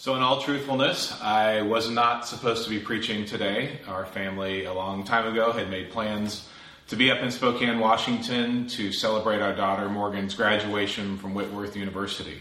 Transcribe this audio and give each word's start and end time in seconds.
So, 0.00 0.14
in 0.14 0.22
all 0.22 0.40
truthfulness, 0.40 1.12
I 1.20 1.60
was 1.60 1.90
not 1.90 2.26
supposed 2.26 2.64
to 2.64 2.70
be 2.70 2.78
preaching 2.78 3.26
today. 3.26 3.80
Our 3.86 4.06
family, 4.06 4.64
a 4.64 4.72
long 4.72 5.04
time 5.04 5.30
ago, 5.30 5.52
had 5.52 5.68
made 5.68 5.90
plans 5.90 6.48
to 6.88 6.96
be 6.96 7.10
up 7.10 7.18
in 7.18 7.30
Spokane, 7.30 7.78
Washington 7.78 8.66
to 8.68 8.92
celebrate 8.92 9.42
our 9.42 9.54
daughter 9.54 9.90
Morgan's 9.90 10.34
graduation 10.34 11.18
from 11.18 11.34
Whitworth 11.34 11.76
University. 11.76 12.40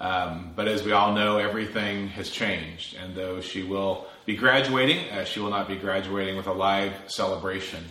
Um, 0.00 0.50
but 0.56 0.66
as 0.66 0.82
we 0.82 0.90
all 0.90 1.14
know, 1.14 1.38
everything 1.38 2.08
has 2.08 2.28
changed. 2.28 2.96
And 2.96 3.14
though 3.14 3.40
she 3.40 3.62
will 3.62 4.08
be 4.24 4.34
graduating, 4.34 5.08
uh, 5.10 5.22
she 5.22 5.38
will 5.38 5.50
not 5.50 5.68
be 5.68 5.76
graduating 5.76 6.36
with 6.36 6.48
a 6.48 6.52
live 6.52 6.92
celebration. 7.06 7.84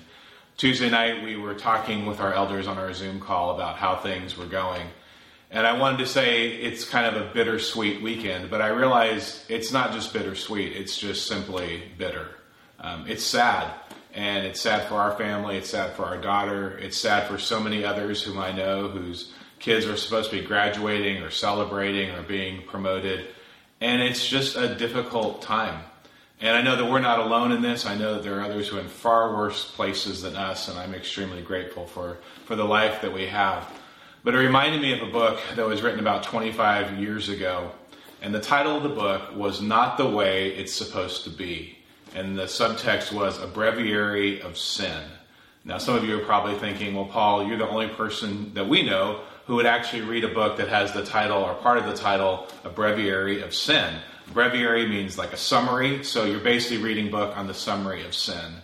Tuesday 0.57 0.89
night, 0.89 1.23
we 1.23 1.37
were 1.37 1.53
talking 1.53 2.05
with 2.05 2.19
our 2.19 2.33
elders 2.33 2.67
on 2.67 2.77
our 2.77 2.93
Zoom 2.93 3.21
call 3.21 3.55
about 3.55 3.77
how 3.77 3.95
things 3.95 4.35
were 4.35 4.45
going. 4.45 4.87
And 5.55 5.65
I 5.65 5.71
wanted 5.77 5.99
to 5.99 6.05
say 6.05 6.49
it's 6.49 6.83
kind 6.83 7.15
of 7.15 7.21
a 7.21 7.33
bittersweet 7.33 8.01
weekend, 8.01 8.49
but 8.49 8.61
I 8.61 8.67
realized 8.67 9.49
it's 9.49 9.71
not 9.71 9.93
just 9.93 10.11
bittersweet, 10.11 10.75
it's 10.75 10.97
just 10.97 11.27
simply 11.27 11.83
bitter. 11.97 12.27
Um, 12.77 13.05
it's 13.07 13.23
sad, 13.23 13.73
and 14.13 14.45
it's 14.45 14.59
sad 14.59 14.89
for 14.89 14.95
our 14.95 15.15
family, 15.15 15.55
it's 15.55 15.69
sad 15.69 15.93
for 15.93 16.03
our 16.03 16.17
daughter, 16.17 16.77
it's 16.79 16.97
sad 16.97 17.29
for 17.29 17.37
so 17.37 17.61
many 17.61 17.85
others 17.85 18.21
whom 18.21 18.37
I 18.37 18.51
know 18.51 18.89
whose 18.89 19.31
kids 19.59 19.85
are 19.85 19.95
supposed 19.95 20.29
to 20.31 20.41
be 20.41 20.45
graduating 20.45 21.23
or 21.23 21.29
celebrating 21.29 22.09
or 22.09 22.21
being 22.21 22.63
promoted. 22.63 23.29
And 23.79 24.01
it's 24.01 24.27
just 24.27 24.57
a 24.57 24.75
difficult 24.75 25.41
time. 25.41 25.85
And 26.41 26.57
I 26.57 26.63
know 26.63 26.75
that 26.75 26.91
we're 26.91 26.99
not 26.99 27.19
alone 27.19 27.53
in 27.53 27.61
this. 27.61 27.85
I 27.85 27.95
know 27.95 28.15
that 28.15 28.23
there 28.23 28.41
are 28.41 28.43
others 28.43 28.67
who 28.67 28.75
are 28.75 28.81
in 28.81 28.89
far 28.89 29.33
worse 29.33 29.71
places 29.71 30.21
than 30.21 30.35
us, 30.35 30.67
and 30.67 30.77
I'm 30.77 30.93
extremely 30.93 31.41
grateful 31.41 31.87
for, 31.87 32.17
for 32.43 32.57
the 32.57 32.65
life 32.65 33.01
that 33.03 33.13
we 33.13 33.27
have. 33.27 33.65
But 34.25 34.33
it 34.33 34.39
reminded 34.39 34.81
me 34.81 34.91
of 34.91 35.07
a 35.07 35.11
book 35.11 35.39
that 35.55 35.67
was 35.67 35.83
written 35.83 35.99
about 35.99 36.23
25 36.23 36.99
years 36.99 37.29
ago. 37.29 37.69
And 38.23 38.33
the 38.33 38.39
title 38.39 38.75
of 38.75 38.81
the 38.81 38.89
book 38.89 39.35
was 39.35 39.61
Not 39.61 39.99
the 39.99 40.09
Way 40.09 40.47
It's 40.55 40.73
Supposed 40.73 41.25
to 41.25 41.29
Be. 41.29 41.77
And 42.15 42.35
the 42.35 42.45
subtext 42.45 43.11
was 43.11 43.39
A 43.39 43.45
Breviary 43.45 44.41
of 44.41 44.57
Sin. 44.57 45.03
Now, 45.63 45.77
some 45.77 45.93
of 45.93 46.05
you 46.05 46.19
are 46.19 46.25
probably 46.25 46.57
thinking, 46.57 46.95
well, 46.95 47.05
Paul, 47.05 47.47
you're 47.47 47.59
the 47.59 47.69
only 47.69 47.87
person 47.87 48.51
that 48.55 48.67
we 48.67 48.81
know 48.81 49.21
who 49.45 49.57
would 49.57 49.67
actually 49.67 50.01
read 50.01 50.23
a 50.23 50.33
book 50.33 50.57
that 50.57 50.69
has 50.69 50.91
the 50.91 51.05
title 51.05 51.43
or 51.43 51.53
part 51.53 51.77
of 51.77 51.85
the 51.85 51.93
title, 51.93 52.47
A 52.63 52.69
Breviary 52.69 53.43
of 53.43 53.53
Sin. 53.53 53.93
Breviary 54.33 54.89
means 54.89 55.19
like 55.19 55.33
a 55.33 55.37
summary, 55.37 56.03
so 56.03 56.25
you're 56.25 56.39
basically 56.39 56.77
reading 56.83 57.11
book 57.11 57.37
on 57.37 57.45
the 57.45 57.53
summary 57.53 58.03
of 58.03 58.15
sin. 58.15 58.55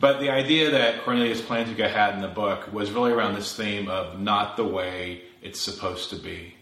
But 0.00 0.18
the 0.18 0.30
idea 0.30 0.70
that 0.70 1.02
Cornelius 1.02 1.42
Plantinga 1.42 1.90
had 1.90 2.14
in 2.14 2.22
the 2.22 2.28
book 2.28 2.72
was 2.72 2.90
really 2.90 3.12
around 3.12 3.34
this 3.34 3.54
theme 3.54 3.90
of 3.90 4.18
not 4.18 4.56
the 4.56 4.64
way 4.64 5.20
it's 5.42 5.60
supposed 5.60 6.08
to 6.08 6.16
be. 6.16 6.54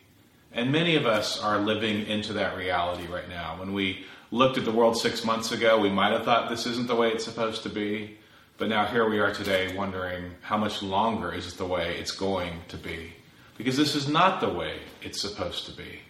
And 0.53 0.72
many 0.72 0.97
of 0.97 1.06
us 1.06 1.41
are 1.41 1.61
living 1.61 2.05
into 2.09 2.33
that 2.33 2.56
reality 2.56 3.06
right 3.06 3.28
now. 3.28 3.56
When 3.61 3.72
we 3.72 4.05
looked 4.33 4.59
at 4.59 4.64
the 4.64 4.72
world 4.72 4.98
six 4.98 5.25
months 5.25 5.53
ago, 5.53 5.78
we 5.78 5.89
might 5.89 6.11
have 6.11 6.25
thought 6.25 6.50
this 6.50 6.66
isn't 6.66 6.89
the 6.89 6.97
way 6.97 7.12
it's 7.12 7.25
supposed 7.25 7.62
to 7.62 7.69
be. 7.69 8.19
But 8.56 8.70
now 8.70 8.86
here 8.86 9.09
we 9.09 9.20
are 9.20 9.33
today 9.33 9.72
wondering 9.77 10.33
how 10.41 10.59
much 10.59 10.83
longer 10.83 11.33
is 11.33 11.47
it 11.47 11.59
the 11.59 11.64
way 11.64 11.97
it's 11.97 12.11
going 12.11 12.55
to 12.66 12.77
be? 12.77 13.12
Because 13.56 13.77
this 13.77 13.94
is 13.94 14.09
not 14.09 14.41
the 14.41 14.48
way 14.48 14.81
it's 15.00 15.20
supposed 15.20 15.64
to 15.66 15.72
be. 15.72 16.00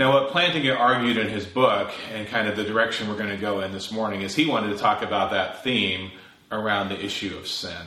Now, 0.00 0.14
what 0.14 0.32
Plantinga 0.32 0.80
argued 0.80 1.18
in 1.18 1.28
his 1.28 1.44
book, 1.44 1.90
and 2.10 2.26
kind 2.26 2.48
of 2.48 2.56
the 2.56 2.64
direction 2.64 3.06
we're 3.06 3.18
going 3.18 3.28
to 3.28 3.36
go 3.36 3.60
in 3.60 3.70
this 3.70 3.92
morning, 3.92 4.22
is 4.22 4.34
he 4.34 4.46
wanted 4.46 4.70
to 4.70 4.78
talk 4.78 5.02
about 5.02 5.30
that 5.32 5.62
theme 5.62 6.10
around 6.50 6.88
the 6.88 7.04
issue 7.04 7.36
of 7.36 7.46
sin. 7.46 7.86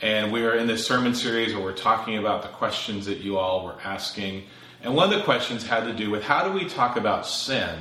And 0.00 0.32
we 0.32 0.44
are 0.44 0.56
in 0.56 0.66
this 0.66 0.84
sermon 0.84 1.14
series 1.14 1.54
where 1.54 1.62
we're 1.62 1.72
talking 1.72 2.18
about 2.18 2.42
the 2.42 2.48
questions 2.48 3.06
that 3.06 3.18
you 3.18 3.38
all 3.38 3.64
were 3.64 3.76
asking. 3.84 4.42
And 4.82 4.96
one 4.96 5.12
of 5.12 5.16
the 5.16 5.24
questions 5.24 5.64
had 5.64 5.84
to 5.84 5.92
do 5.92 6.10
with 6.10 6.24
how 6.24 6.42
do 6.42 6.50
we 6.50 6.68
talk 6.68 6.96
about 6.96 7.24
sin 7.24 7.78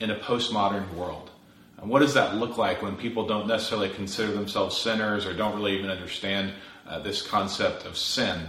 in 0.00 0.10
a 0.10 0.16
postmodern 0.16 0.92
world? 0.94 1.30
And 1.78 1.88
what 1.88 2.00
does 2.00 2.14
that 2.14 2.34
look 2.34 2.58
like 2.58 2.82
when 2.82 2.96
people 2.96 3.28
don't 3.28 3.46
necessarily 3.46 3.90
consider 3.90 4.32
themselves 4.32 4.76
sinners 4.76 5.24
or 5.24 5.34
don't 5.34 5.54
really 5.54 5.78
even 5.78 5.88
understand 5.88 6.52
uh, 6.88 6.98
this 6.98 7.22
concept 7.22 7.86
of 7.86 7.96
sin? 7.96 8.40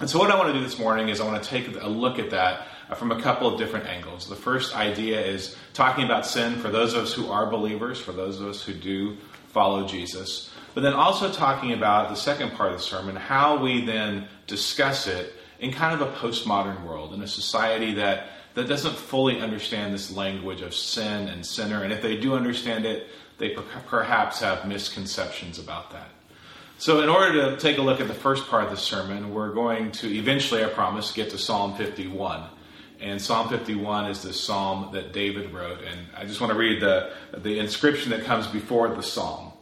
And 0.00 0.08
so, 0.08 0.18
what 0.18 0.30
I 0.30 0.36
want 0.36 0.48
to 0.48 0.54
do 0.54 0.64
this 0.64 0.78
morning 0.78 1.10
is 1.10 1.20
I 1.20 1.26
want 1.26 1.42
to 1.42 1.48
take 1.48 1.68
a 1.78 1.86
look 1.86 2.18
at 2.18 2.30
that 2.30 2.66
uh, 2.88 2.94
from 2.94 3.12
a 3.12 3.20
couple 3.20 3.52
of 3.52 3.58
different 3.58 3.86
angles. 3.86 4.26
The 4.26 4.34
first 4.34 4.74
idea 4.74 5.20
is 5.20 5.56
talking 5.74 6.04
about 6.04 6.24
sin 6.24 6.56
for 6.56 6.70
those 6.70 6.94
of 6.94 7.04
us 7.04 7.12
who 7.12 7.30
are 7.30 7.44
believers, 7.44 8.00
for 8.00 8.12
those 8.12 8.40
of 8.40 8.46
us 8.46 8.62
who 8.62 8.72
do 8.72 9.18
follow 9.48 9.86
Jesus, 9.86 10.50
but 10.74 10.80
then 10.80 10.94
also 10.94 11.30
talking 11.30 11.72
about 11.72 12.08
the 12.08 12.14
second 12.14 12.52
part 12.52 12.72
of 12.72 12.78
the 12.78 12.82
sermon, 12.82 13.14
how 13.14 13.62
we 13.62 13.84
then 13.84 14.26
discuss 14.46 15.06
it 15.06 15.34
in 15.58 15.70
kind 15.70 16.00
of 16.00 16.08
a 16.08 16.12
postmodern 16.16 16.82
world, 16.86 17.12
in 17.12 17.20
a 17.20 17.28
society 17.28 17.92
that, 17.94 18.28
that 18.54 18.68
doesn't 18.68 18.94
fully 18.94 19.38
understand 19.40 19.92
this 19.92 20.10
language 20.10 20.62
of 20.62 20.74
sin 20.74 21.28
and 21.28 21.44
sinner, 21.44 21.84
and 21.84 21.92
if 21.92 22.00
they 22.00 22.16
do 22.16 22.34
understand 22.34 22.86
it, 22.86 23.08
they 23.36 23.50
per- 23.50 23.62
perhaps 23.86 24.40
have 24.40 24.66
misconceptions 24.66 25.58
about 25.58 25.90
that. 25.90 26.08
So, 26.80 27.02
in 27.02 27.10
order 27.10 27.50
to 27.50 27.58
take 27.58 27.76
a 27.76 27.82
look 27.82 28.00
at 28.00 28.08
the 28.08 28.14
first 28.14 28.48
part 28.48 28.64
of 28.64 28.70
the 28.70 28.76
sermon, 28.78 29.34
we're 29.34 29.52
going 29.52 29.92
to 29.92 30.08
eventually, 30.16 30.64
I 30.64 30.68
promise, 30.68 31.12
get 31.12 31.28
to 31.28 31.36
Psalm 31.36 31.76
51. 31.76 32.48
And 33.00 33.20
Psalm 33.20 33.50
51 33.50 34.06
is 34.06 34.22
the 34.22 34.32
psalm 34.32 34.90
that 34.94 35.12
David 35.12 35.52
wrote. 35.52 35.80
And 35.82 36.06
I 36.16 36.24
just 36.24 36.40
want 36.40 36.54
to 36.54 36.58
read 36.58 36.80
the, 36.80 37.12
the 37.36 37.58
inscription 37.58 38.12
that 38.12 38.24
comes 38.24 38.46
before 38.46 38.88
the 38.94 39.02
psalm. 39.02 39.52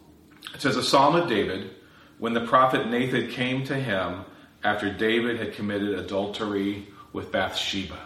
It 0.55 0.62
says, 0.62 0.77
A 0.77 0.83
psalm 0.84 1.17
of 1.17 1.29
David, 1.29 1.73
when 2.19 2.34
the 2.34 2.47
prophet 2.47 2.87
Nathan 2.87 3.29
came 3.31 3.65
to 3.65 3.75
him 3.75 4.25
after 4.62 4.89
David 4.89 5.41
had 5.41 5.55
committed 5.55 5.99
adultery 5.99 6.87
with 7.12 7.33
Bathsheba. 7.33 7.99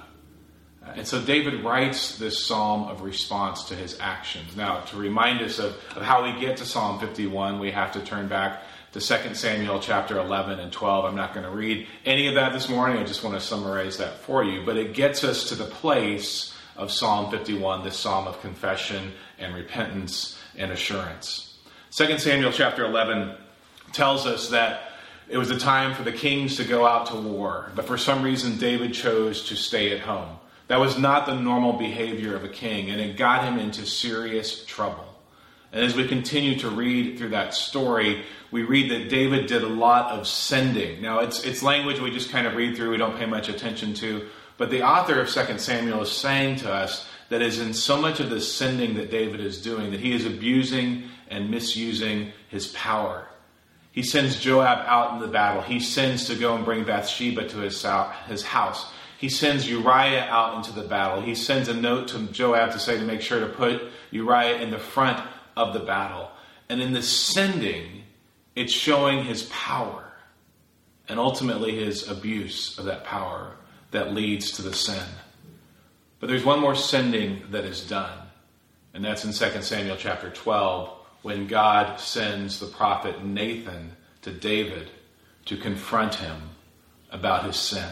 Uh, 0.82 0.92
and 0.96 1.06
so 1.06 1.20
David 1.20 1.62
writes 1.62 2.16
this 2.16 2.46
psalm 2.46 2.88
of 2.88 3.02
response 3.02 3.64
to 3.64 3.74
his 3.74 4.00
actions. 4.00 4.56
Now, 4.56 4.80
to 4.80 4.96
remind 4.96 5.42
us 5.42 5.58
of, 5.58 5.72
of 5.94 6.00
how 6.00 6.22
we 6.24 6.40
get 6.40 6.56
to 6.56 6.64
Psalm 6.64 6.98
51, 6.98 7.60
we 7.60 7.72
have 7.72 7.92
to 7.92 8.00
turn 8.00 8.26
back 8.26 8.62
to 8.92 9.00
2 9.00 9.34
Samuel 9.34 9.80
chapter 9.80 10.18
11 10.18 10.60
and 10.60 10.70
12. 10.70 11.04
I'm 11.06 11.16
not 11.16 11.32
going 11.32 11.46
to 11.46 11.50
read 11.50 11.86
any 12.04 12.28
of 12.28 12.34
that 12.34 12.52
this 12.52 12.68
morning. 12.68 12.98
I 12.98 13.04
just 13.04 13.24
want 13.24 13.34
to 13.34 13.40
summarize 13.40 13.96
that 13.98 14.18
for 14.18 14.44
you. 14.44 14.64
But 14.66 14.76
it 14.76 14.92
gets 14.92 15.24
us 15.24 15.48
to 15.48 15.54
the 15.54 15.64
place 15.64 16.54
of 16.76 16.90
Psalm 16.90 17.30
51, 17.30 17.84
this 17.84 17.96
psalm 17.96 18.26
of 18.26 18.40
confession 18.42 19.12
and 19.38 19.54
repentance 19.54 20.38
and 20.56 20.70
assurance. 20.70 21.56
2 21.92 22.18
Samuel 22.18 22.52
chapter 22.52 22.84
11 22.84 23.34
tells 23.92 24.26
us 24.26 24.50
that 24.50 24.92
it 25.28 25.38
was 25.38 25.50
a 25.50 25.58
time 25.58 25.94
for 25.94 26.02
the 26.02 26.12
kings 26.12 26.56
to 26.56 26.64
go 26.64 26.86
out 26.86 27.06
to 27.06 27.16
war, 27.16 27.70
but 27.74 27.86
for 27.86 27.96
some 27.96 28.22
reason 28.22 28.58
David 28.58 28.92
chose 28.92 29.48
to 29.48 29.56
stay 29.56 29.92
at 29.94 30.00
home. 30.00 30.36
That 30.68 30.80
was 30.80 30.98
not 30.98 31.26
the 31.26 31.34
normal 31.34 31.74
behavior 31.74 32.34
of 32.34 32.44
a 32.44 32.48
king, 32.48 32.90
and 32.90 33.00
it 33.00 33.16
got 33.16 33.44
him 33.44 33.58
into 33.58 33.86
serious 33.86 34.64
trouble. 34.64 35.11
And 35.72 35.84
as 35.84 35.96
we 35.96 36.06
continue 36.06 36.58
to 36.58 36.68
read 36.68 37.18
through 37.18 37.30
that 37.30 37.54
story, 37.54 38.24
we 38.50 38.62
read 38.62 38.90
that 38.90 39.08
David 39.08 39.46
did 39.46 39.62
a 39.62 39.68
lot 39.68 40.12
of 40.12 40.28
sending. 40.28 41.00
Now, 41.00 41.20
it's, 41.20 41.44
it's 41.44 41.62
language 41.62 41.98
we 41.98 42.10
just 42.10 42.30
kind 42.30 42.46
of 42.46 42.54
read 42.54 42.76
through, 42.76 42.90
we 42.90 42.98
don't 42.98 43.16
pay 43.16 43.24
much 43.24 43.48
attention 43.48 43.94
to. 43.94 44.28
But 44.58 44.70
the 44.70 44.82
author 44.82 45.18
of 45.18 45.30
2 45.30 45.58
Samuel 45.58 46.02
is 46.02 46.12
saying 46.12 46.56
to 46.56 46.72
us 46.72 47.08
that 47.30 47.40
is 47.40 47.58
in 47.58 47.72
so 47.72 47.98
much 47.98 48.20
of 48.20 48.28
the 48.28 48.40
sending 48.40 48.94
that 48.94 49.10
David 49.10 49.40
is 49.40 49.62
doing 49.62 49.90
that 49.92 50.00
he 50.00 50.12
is 50.12 50.26
abusing 50.26 51.04
and 51.28 51.50
misusing 51.50 52.32
his 52.48 52.68
power. 52.68 53.26
He 53.92 54.02
sends 54.02 54.38
Joab 54.38 54.84
out 54.86 55.14
in 55.14 55.20
the 55.20 55.28
battle. 55.28 55.62
He 55.62 55.80
sends 55.80 56.26
to 56.26 56.34
go 56.34 56.54
and 56.54 56.66
bring 56.66 56.84
Bathsheba 56.84 57.48
to 57.48 57.58
his, 57.58 57.86
his 58.26 58.42
house. 58.42 58.92
He 59.18 59.30
sends 59.30 59.68
Uriah 59.68 60.26
out 60.28 60.56
into 60.56 60.72
the 60.72 60.86
battle. 60.86 61.22
He 61.22 61.34
sends 61.34 61.68
a 61.68 61.74
note 61.74 62.08
to 62.08 62.18
Joab 62.28 62.72
to 62.72 62.78
say 62.78 62.98
to 62.98 63.04
make 63.04 63.22
sure 63.22 63.40
to 63.40 63.46
put 63.46 63.82
Uriah 64.10 64.60
in 64.60 64.70
the 64.70 64.78
front 64.78 65.22
of 65.56 65.72
the 65.72 65.80
battle. 65.80 66.30
And 66.68 66.80
in 66.80 66.92
the 66.92 67.02
sending, 67.02 68.04
it's 68.54 68.72
showing 68.72 69.24
his 69.24 69.44
power 69.44 70.12
and 71.08 71.18
ultimately 71.18 71.76
his 71.76 72.08
abuse 72.08 72.78
of 72.78 72.86
that 72.86 73.04
power 73.04 73.56
that 73.90 74.14
leads 74.14 74.52
to 74.52 74.62
the 74.62 74.74
sin. 74.74 75.04
But 76.20 76.28
there's 76.28 76.44
one 76.44 76.60
more 76.60 76.74
sending 76.74 77.42
that 77.50 77.64
is 77.64 77.86
done, 77.86 78.18
and 78.94 79.04
that's 79.04 79.24
in 79.24 79.32
2 79.32 79.62
Samuel 79.62 79.96
chapter 79.98 80.30
12 80.30 80.88
when 81.22 81.46
God 81.46 81.98
sends 82.00 82.58
the 82.58 82.66
prophet 82.66 83.24
Nathan 83.24 83.92
to 84.22 84.30
David 84.30 84.90
to 85.46 85.56
confront 85.56 86.14
him 86.14 86.36
about 87.10 87.44
his 87.44 87.56
sin. 87.56 87.90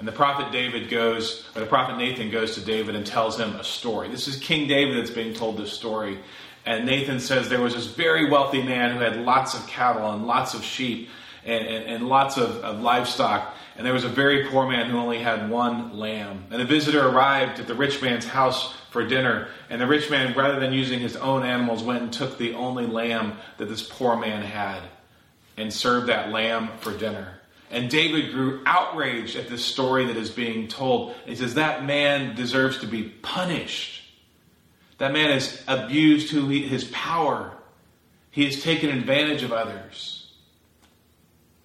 And 0.00 0.08
the 0.08 0.12
prophet 0.12 0.50
David 0.50 0.88
goes, 0.88 1.44
or 1.54 1.60
the 1.60 1.66
prophet 1.66 1.98
Nathan 1.98 2.30
goes 2.30 2.54
to 2.54 2.62
David 2.62 2.94
and 2.96 3.04
tells 3.04 3.38
him 3.38 3.50
a 3.56 3.62
story. 3.62 4.08
This 4.08 4.28
is 4.28 4.36
King 4.36 4.66
David 4.66 4.96
that's 4.96 5.14
being 5.14 5.34
told 5.34 5.58
this 5.58 5.74
story. 5.74 6.18
And 6.64 6.86
Nathan 6.86 7.20
says 7.20 7.50
there 7.50 7.60
was 7.60 7.74
this 7.74 7.84
very 7.84 8.30
wealthy 8.30 8.62
man 8.62 8.96
who 8.96 9.02
had 9.02 9.18
lots 9.18 9.54
of 9.54 9.66
cattle 9.66 10.10
and 10.10 10.26
lots 10.26 10.54
of 10.54 10.64
sheep 10.64 11.10
and, 11.44 11.66
and, 11.66 11.84
and 11.84 12.08
lots 12.08 12.38
of, 12.38 12.64
of 12.64 12.80
livestock. 12.80 13.54
And 13.76 13.84
there 13.84 13.92
was 13.92 14.04
a 14.04 14.08
very 14.08 14.46
poor 14.46 14.66
man 14.66 14.88
who 14.88 14.96
only 14.96 15.18
had 15.18 15.50
one 15.50 15.94
lamb. 15.98 16.46
And 16.50 16.62
a 16.62 16.64
visitor 16.64 17.06
arrived 17.06 17.60
at 17.60 17.66
the 17.66 17.74
rich 17.74 18.00
man's 18.00 18.24
house 18.24 18.74
for 18.88 19.06
dinner. 19.06 19.48
And 19.68 19.82
the 19.82 19.86
rich 19.86 20.08
man, 20.08 20.34
rather 20.34 20.58
than 20.58 20.72
using 20.72 21.00
his 21.00 21.16
own 21.16 21.42
animals, 21.42 21.82
went 21.82 22.02
and 22.02 22.10
took 22.10 22.38
the 22.38 22.54
only 22.54 22.86
lamb 22.86 23.36
that 23.58 23.66
this 23.66 23.86
poor 23.86 24.16
man 24.16 24.40
had 24.40 24.80
and 25.58 25.70
served 25.70 26.06
that 26.06 26.30
lamb 26.30 26.70
for 26.78 26.96
dinner. 26.96 27.39
And 27.70 27.88
David 27.88 28.32
grew 28.32 28.62
outraged 28.66 29.36
at 29.36 29.48
this 29.48 29.64
story 29.64 30.06
that 30.06 30.16
is 30.16 30.30
being 30.30 30.66
told. 30.66 31.14
He 31.24 31.36
says, 31.36 31.54
That 31.54 31.84
man 31.84 32.34
deserves 32.34 32.78
to 32.78 32.86
be 32.86 33.04
punished. 33.04 34.02
That 34.98 35.12
man 35.12 35.30
has 35.30 35.62
abused 35.68 36.30
who 36.30 36.48
he, 36.48 36.66
his 36.66 36.84
power. 36.84 37.56
He 38.32 38.44
has 38.44 38.62
taken 38.62 38.90
advantage 38.90 39.42
of 39.42 39.52
others. 39.52 40.32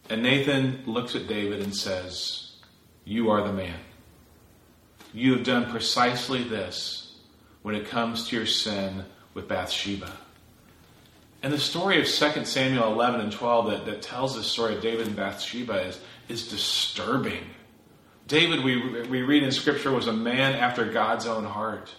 And 0.10 0.22
Nathan 0.22 0.84
looks 0.86 1.16
at 1.16 1.28
David 1.28 1.62
and 1.62 1.76
says, 1.76 2.52
You 3.04 3.32
are 3.32 3.42
the 3.42 3.54
man. 3.54 3.80
You 5.12 5.34
have 5.34 5.44
done 5.44 5.72
precisely 5.72 6.44
this 6.44 7.16
when 7.64 7.74
it 7.74 7.88
comes 7.88 8.28
to 8.28 8.36
your 8.36 8.46
sin 8.46 9.06
with 9.34 9.48
Bathsheba. 9.48 10.12
And 11.46 11.54
the 11.54 11.60
story 11.60 12.02
of 12.02 12.08
2 12.08 12.44
Samuel 12.44 12.92
11 12.92 13.22
and 13.22 13.32
12 13.32 13.70
that, 13.70 13.86
that 13.86 14.02
tells 14.02 14.34
the 14.34 14.42
story 14.42 14.74
of 14.74 14.82
David 14.82 15.06
and 15.06 15.16
Bathsheba 15.16 15.80
is, 15.82 16.00
is 16.28 16.48
disturbing. 16.48 17.44
David, 18.26 18.64
we, 18.64 19.04
we 19.04 19.22
read 19.22 19.44
in 19.44 19.52
Scripture, 19.52 19.92
was 19.92 20.08
a 20.08 20.12
man 20.12 20.56
after 20.56 20.92
God's 20.92 21.28
own 21.28 21.46
heart. 21.46 21.94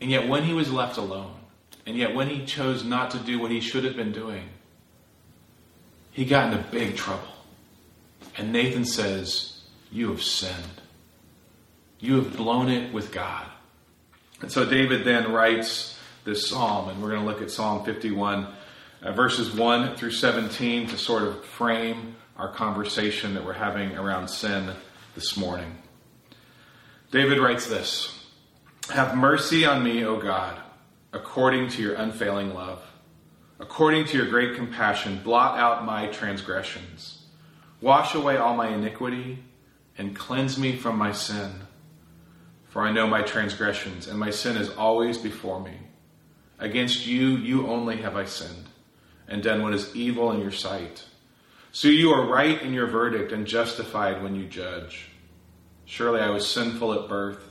And 0.00 0.10
yet, 0.10 0.28
when 0.28 0.44
he 0.44 0.54
was 0.54 0.72
left 0.72 0.96
alone, 0.96 1.34
and 1.84 1.94
yet 1.94 2.14
when 2.14 2.30
he 2.30 2.46
chose 2.46 2.82
not 2.84 3.10
to 3.10 3.18
do 3.18 3.38
what 3.38 3.50
he 3.50 3.60
should 3.60 3.84
have 3.84 3.96
been 3.96 4.12
doing, 4.12 4.48
he 6.10 6.24
got 6.24 6.50
into 6.50 6.64
big 6.70 6.96
trouble. 6.96 7.28
And 8.38 8.50
Nathan 8.50 8.86
says, 8.86 9.60
You 9.92 10.08
have 10.08 10.22
sinned. 10.22 10.80
You 12.00 12.14
have 12.14 12.34
blown 12.34 12.70
it 12.70 12.94
with 12.94 13.12
God. 13.12 13.44
And 14.40 14.50
so 14.50 14.64
David 14.64 15.04
then 15.04 15.32
writes 15.32 15.95
this 16.26 16.48
psalm, 16.48 16.88
and 16.88 17.00
we're 17.00 17.10
going 17.10 17.20
to 17.22 17.26
look 17.26 17.40
at 17.40 17.52
Psalm 17.52 17.84
51, 17.84 18.48
uh, 19.00 19.12
verses 19.12 19.54
1 19.54 19.96
through 19.96 20.10
17, 20.10 20.88
to 20.88 20.98
sort 20.98 21.22
of 21.22 21.42
frame 21.44 22.16
our 22.36 22.52
conversation 22.52 23.32
that 23.34 23.44
we're 23.46 23.52
having 23.52 23.96
around 23.96 24.28
sin 24.28 24.72
this 25.14 25.36
morning. 25.36 25.78
David 27.12 27.38
writes 27.38 27.68
this 27.68 28.26
Have 28.90 29.16
mercy 29.16 29.64
on 29.64 29.84
me, 29.84 30.04
O 30.04 30.20
God, 30.20 30.60
according 31.12 31.68
to 31.70 31.82
your 31.82 31.94
unfailing 31.94 32.52
love. 32.52 32.82
According 33.58 34.06
to 34.06 34.18
your 34.18 34.26
great 34.26 34.56
compassion, 34.56 35.20
blot 35.22 35.58
out 35.58 35.86
my 35.86 36.08
transgressions. 36.08 37.22
Wash 37.80 38.14
away 38.14 38.36
all 38.36 38.54
my 38.56 38.68
iniquity 38.68 39.38
and 39.96 40.14
cleanse 40.14 40.58
me 40.58 40.76
from 40.76 40.98
my 40.98 41.12
sin. 41.12 41.52
For 42.66 42.82
I 42.82 42.90
know 42.90 43.06
my 43.06 43.22
transgressions, 43.22 44.08
and 44.08 44.18
my 44.18 44.30
sin 44.30 44.56
is 44.56 44.68
always 44.70 45.16
before 45.16 45.60
me. 45.60 45.85
Against 46.58 47.06
you, 47.06 47.36
you 47.36 47.66
only 47.66 47.98
have 47.98 48.16
I 48.16 48.24
sinned, 48.24 48.66
and 49.28 49.42
done 49.42 49.62
what 49.62 49.74
is 49.74 49.94
evil 49.94 50.32
in 50.32 50.40
your 50.40 50.52
sight. 50.52 51.04
So 51.72 51.88
you 51.88 52.10
are 52.12 52.26
right 52.26 52.60
in 52.62 52.72
your 52.72 52.86
verdict 52.86 53.32
and 53.32 53.46
justified 53.46 54.22
when 54.22 54.34
you 54.34 54.46
judge. 54.46 55.08
Surely 55.84 56.20
I 56.20 56.30
was 56.30 56.48
sinful 56.48 56.94
at 56.94 57.08
birth, 57.08 57.44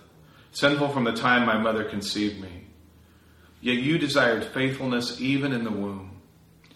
sinful 0.52 0.90
from 0.90 1.04
the 1.04 1.14
time 1.14 1.46
my 1.46 1.58
mother 1.58 1.84
conceived 1.84 2.42
me. 2.42 2.64
Yet 3.62 3.78
you 3.78 3.98
desired 3.98 4.44
faithfulness 4.46 5.22
even 5.22 5.54
in 5.54 5.64
the 5.64 5.72
womb. 5.72 6.22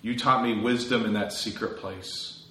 You 0.01 0.17
taught 0.17 0.43
me 0.43 0.61
wisdom 0.61 1.05
in 1.05 1.13
that 1.13 1.33
secret 1.33 1.77
place. 1.77 2.45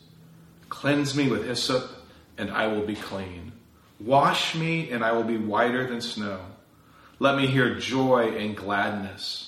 Cleanse 0.68 1.14
me 1.14 1.28
with 1.28 1.46
hyssop, 1.46 1.90
and 2.36 2.50
I 2.50 2.66
will 2.66 2.84
be 2.84 2.94
clean. 2.94 3.52
Wash 4.00 4.54
me, 4.54 4.90
and 4.90 5.04
I 5.04 5.12
will 5.12 5.24
be 5.24 5.38
whiter 5.38 5.86
than 5.86 6.00
snow. 6.00 6.40
Let 7.18 7.36
me 7.36 7.46
hear 7.46 7.78
joy 7.78 8.36
and 8.36 8.56
gladness. 8.56 9.47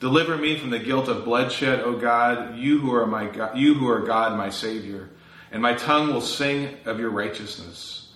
Deliver 0.00 0.36
me 0.36 0.58
from 0.58 0.70
the 0.70 0.78
guilt 0.78 1.08
of 1.08 1.24
bloodshed, 1.24 1.80
O 1.80 1.96
God, 1.96 2.56
you 2.56 2.80
who 2.80 2.94
are 2.94 3.06
my 3.06 3.26
God, 3.26 3.56
you 3.56 3.74
who 3.74 3.88
are 3.88 4.00
God, 4.00 4.36
my 4.36 4.50
Savior, 4.50 5.10
and 5.52 5.62
my 5.62 5.74
tongue 5.74 6.12
will 6.12 6.20
sing 6.20 6.76
of 6.86 6.98
your 6.98 7.10
righteousness. 7.10 8.12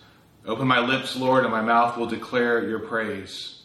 Open 0.47 0.67
my 0.67 0.81
lips, 0.81 1.17
Lord, 1.17 1.45
and 1.45 1.53
my 1.53 1.63
mouth 1.63 1.97
will 1.97 2.07
declare 2.07 2.69
your 2.69 2.81
praise. 2.81 3.63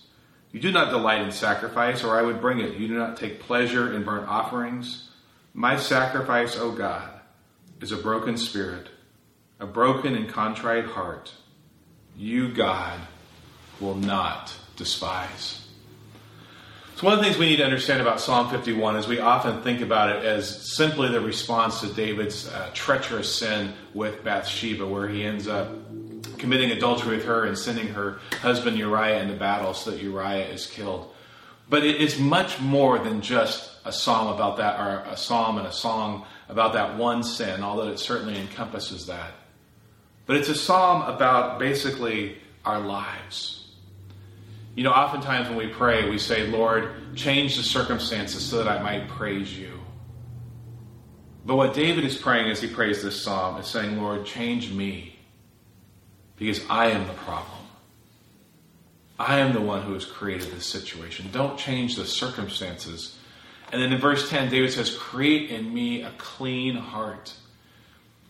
You 0.52 0.60
do 0.60 0.72
not 0.72 0.92
delight 0.92 1.22
in 1.22 1.32
sacrifice, 1.32 2.04
or 2.04 2.18
I 2.18 2.22
would 2.22 2.42
bring 2.42 2.60
it. 2.60 2.78
You 2.78 2.88
do 2.88 2.98
not 2.98 3.18
take 3.18 3.40
pleasure 3.40 3.94
in 3.94 4.04
burnt 4.04 4.28
offerings. 4.28 5.10
My 5.54 5.78
sacrifice, 5.78 6.58
O 6.58 6.72
God, 6.72 7.10
is 7.82 7.92
a 7.92 7.98
broken 7.98 8.38
spirit 8.38 8.90
a 9.60 9.66
broken 9.66 10.16
and 10.16 10.30
contrite 10.30 10.86
heart, 10.86 11.34
you, 12.16 12.54
God, 12.54 13.00
will 13.80 13.96
not 13.96 14.54
despise. 14.78 15.59
So, 17.00 17.06
one 17.06 17.14
of 17.14 17.20
the 17.20 17.26
things 17.28 17.38
we 17.38 17.46
need 17.46 17.56
to 17.58 17.64
understand 17.64 18.02
about 18.02 18.20
Psalm 18.20 18.50
51 18.50 18.98
is 18.98 19.08
we 19.08 19.22
often 19.22 19.62
think 19.62 19.80
about 19.80 20.10
it 20.10 20.26
as 20.26 20.74
simply 20.74 21.08
the 21.08 21.22
response 21.22 21.80
to 21.80 21.88
David's 21.88 22.50
uh, 22.50 22.72
treacherous 22.74 23.34
sin 23.34 23.72
with 23.94 24.22
Bathsheba, 24.22 24.86
where 24.86 25.08
he 25.08 25.24
ends 25.24 25.48
up 25.48 25.70
committing 26.38 26.72
adultery 26.72 27.16
with 27.16 27.26
her 27.26 27.46
and 27.46 27.58
sending 27.58 27.88
her 27.88 28.20
husband 28.42 28.78
Uriah 28.78 29.22
into 29.22 29.34
battle 29.34 29.74
so 29.74 29.92
that 29.92 30.02
Uriah 30.02 30.50
is 30.50 30.68
killed. 30.68 31.10
But 31.70 31.86
it 31.86 32.02
is 32.02 32.20
much 32.20 32.60
more 32.60 33.00
than 33.00 33.22
just 33.22 33.72
a 33.86 33.94
psalm 33.94 34.36
about 34.36 34.58
that, 34.58 34.78
or 34.78 35.10
a 35.10 35.16
psalm 35.16 35.58
and 35.58 35.68
a 35.68 35.72
song 35.72 36.26
about 36.50 36.74
that 36.74 36.98
one 36.98 37.24
sin, 37.24 37.64
although 37.64 37.88
it 37.88 38.00
certainly 38.00 38.38
encompasses 38.38 39.06
that. 39.06 39.32
But 40.26 40.36
it's 40.36 40.50
a 40.50 40.56
psalm 40.56 41.04
about 41.04 41.60
basically 41.60 42.40
our 42.66 42.82
lives. 42.82 43.59
You 44.76 44.84
know, 44.84 44.92
oftentimes 44.92 45.50
when 45.50 45.58
we 45.58 45.68
pray, 45.68 46.10
we 46.10 46.18
say, 46.18 46.48
Lord, 46.48 47.16
change 47.16 47.58
the 47.58 47.64
circumstances 47.64 48.46
so 48.46 48.64
that 48.64 48.68
I 48.68 48.82
might 48.82 49.10
praise 49.10 49.58
you. 49.58 49.80
But 51.46 51.56
what 51.56 51.74
David 51.74 52.06
is 52.06 52.18
praying 52.18 52.50
as 52.52 52.62
he 52.62 52.68
prays 52.68 53.02
this 53.02 53.22
psalm 53.22 53.60
is 53.60 53.68
saying, 53.68 54.02
Lord, 54.02 54.26
change 54.26 54.72
me 54.72 55.20
because 56.38 56.62
I 56.70 56.88
am 56.88 57.08
the 57.08 57.14
problem. 57.14 57.58
I 59.18 59.40
am 59.40 59.54
the 59.54 59.62
one 59.62 59.82
who 59.82 59.94
has 59.94 60.06
created 60.06 60.52
this 60.52 60.66
situation. 60.66 61.30
Don't 61.32 61.58
change 61.58 61.96
the 61.96 62.06
circumstances. 62.06 63.18
And 63.72 63.82
then 63.82 63.92
in 63.92 64.00
verse 64.00 64.30
10, 64.30 64.50
David 64.50 64.72
says, 64.72 64.96
Create 64.96 65.50
in 65.50 65.74
me 65.74 66.04
a 66.04 66.12
clean 66.18 66.76
heart 66.76 67.34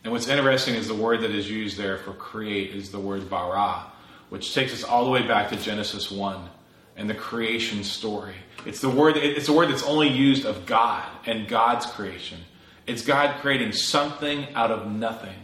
and 0.03 0.13
what's 0.13 0.27
interesting 0.27 0.75
is 0.75 0.87
the 0.87 0.95
word 0.95 1.21
that 1.21 1.31
is 1.31 1.49
used 1.49 1.77
there 1.77 1.97
for 1.97 2.13
create 2.13 2.73
is 2.73 2.91
the 2.91 2.99
word 2.99 3.29
bara, 3.29 3.85
which 4.29 4.53
takes 4.53 4.73
us 4.73 4.83
all 4.83 5.05
the 5.05 5.11
way 5.11 5.27
back 5.27 5.49
to 5.49 5.55
Genesis 5.55 6.09
1 6.09 6.49
and 6.95 7.09
the 7.09 7.15
creation 7.15 7.83
story. 7.83 8.35
It's 8.65 8.81
the 8.81 8.89
word 8.89 9.17
it's 9.17 9.47
a 9.47 9.53
word 9.53 9.69
that's 9.69 9.83
only 9.83 10.09
used 10.09 10.45
of 10.45 10.65
God 10.65 11.07
and 11.25 11.47
God's 11.47 11.85
creation. 11.85 12.39
It's 12.87 13.03
God 13.03 13.39
creating 13.41 13.71
something 13.71 14.47
out 14.55 14.71
of 14.71 14.91
nothing. 14.91 15.35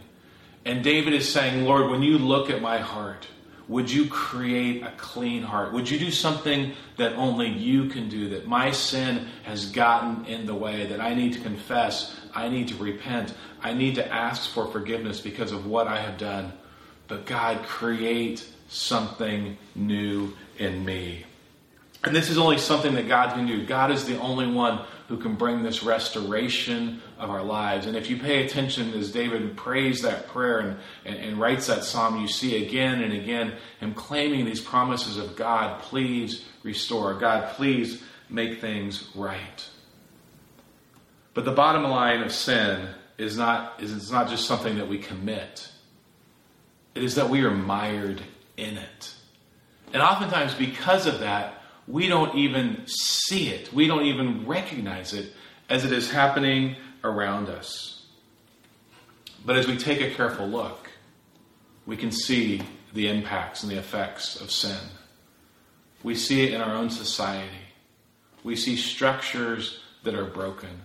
And 0.64 0.82
David 0.82 1.14
is 1.14 1.32
saying, 1.32 1.64
Lord, 1.64 1.90
when 1.90 2.02
you 2.02 2.18
look 2.18 2.50
at 2.50 2.60
my 2.60 2.78
heart, 2.78 3.26
would 3.68 3.90
you 3.90 4.06
create 4.06 4.82
a 4.82 4.92
clean 4.96 5.42
heart? 5.42 5.72
Would 5.72 5.88
you 5.88 5.98
do 5.98 6.10
something 6.10 6.72
that 6.96 7.14
only 7.14 7.48
you 7.48 7.88
can 7.88 8.08
do? 8.08 8.28
That 8.30 8.46
my 8.46 8.70
sin 8.70 9.28
has 9.44 9.66
gotten 9.66 10.24
in 10.26 10.46
the 10.46 10.54
way, 10.54 10.86
that 10.86 11.00
I 11.00 11.14
need 11.14 11.32
to 11.34 11.40
confess, 11.40 12.16
I 12.34 12.48
need 12.48 12.68
to 12.68 12.74
repent, 12.76 13.34
I 13.62 13.72
need 13.72 13.96
to 13.96 14.12
ask 14.12 14.50
for 14.50 14.66
forgiveness 14.66 15.20
because 15.20 15.52
of 15.52 15.66
what 15.66 15.88
I 15.88 16.00
have 16.00 16.18
done. 16.18 16.52
But 17.08 17.26
God, 17.26 17.64
create 17.64 18.48
something 18.68 19.56
new 19.74 20.34
in 20.58 20.84
me. 20.84 21.24
And 22.04 22.14
this 22.14 22.30
is 22.30 22.38
only 22.38 22.58
something 22.58 22.94
that 22.94 23.08
God 23.08 23.34
can 23.34 23.46
do. 23.46 23.66
God 23.66 23.90
is 23.90 24.04
the 24.04 24.18
only 24.20 24.46
one 24.46 24.84
who 25.08 25.16
can 25.16 25.34
bring 25.34 25.62
this 25.62 25.82
restoration 25.82 27.00
of 27.18 27.30
our 27.30 27.42
lives. 27.42 27.86
And 27.86 27.96
if 27.96 28.10
you 28.10 28.16
pay 28.16 28.44
attention 28.44 28.92
as 28.94 29.10
David 29.10 29.56
prays 29.56 30.02
that 30.02 30.28
prayer 30.28 30.58
and, 30.58 30.78
and, 31.04 31.16
and, 31.16 31.40
writes 31.40 31.66
that 31.68 31.84
psalm, 31.84 32.20
you 32.20 32.28
see 32.28 32.64
again 32.64 33.02
and 33.02 33.12
again 33.12 33.54
him 33.80 33.94
claiming 33.94 34.44
these 34.44 34.60
promises 34.60 35.16
of 35.16 35.36
God, 35.36 35.80
please 35.82 36.44
restore. 36.62 37.14
God, 37.14 37.54
please 37.54 38.02
make 38.28 38.60
things 38.60 39.08
right. 39.14 39.68
But 41.34 41.44
the 41.44 41.52
bottom 41.52 41.84
line 41.84 42.22
of 42.22 42.32
sin 42.32 42.88
is 43.18 43.36
not, 43.36 43.82
is 43.82 43.94
it's 43.94 44.10
not 44.10 44.28
just 44.28 44.46
something 44.46 44.78
that 44.78 44.88
we 44.88 44.98
commit. 44.98 45.68
It 46.94 47.02
is 47.02 47.14
that 47.16 47.30
we 47.30 47.42
are 47.42 47.50
mired 47.50 48.22
in 48.56 48.76
it. 48.76 49.14
And 49.92 50.02
oftentimes, 50.02 50.54
because 50.54 51.06
of 51.06 51.20
that, 51.20 51.62
we 51.86 52.08
don't 52.08 52.36
even 52.36 52.82
see 52.86 53.48
it. 53.48 53.72
We 53.72 53.86
don't 53.86 54.04
even 54.06 54.46
recognize 54.46 55.12
it 55.12 55.32
as 55.68 55.84
it 55.84 55.92
is 55.92 56.10
happening 56.10 56.76
around 57.04 57.48
us. 57.48 58.04
But 59.44 59.56
as 59.56 59.66
we 59.66 59.76
take 59.76 60.00
a 60.00 60.10
careful 60.10 60.48
look, 60.48 60.90
we 61.86 61.96
can 61.96 62.10
see 62.10 62.62
the 62.92 63.08
impacts 63.08 63.62
and 63.62 63.70
the 63.70 63.78
effects 63.78 64.40
of 64.40 64.50
sin. 64.50 64.78
We 66.02 66.14
see 66.14 66.44
it 66.44 66.52
in 66.54 66.60
our 66.60 66.74
own 66.74 66.90
society. 66.90 67.50
We 68.42 68.56
see 68.56 68.76
structures 68.76 69.80
that 70.02 70.14
are 70.14 70.24
broken. 70.24 70.82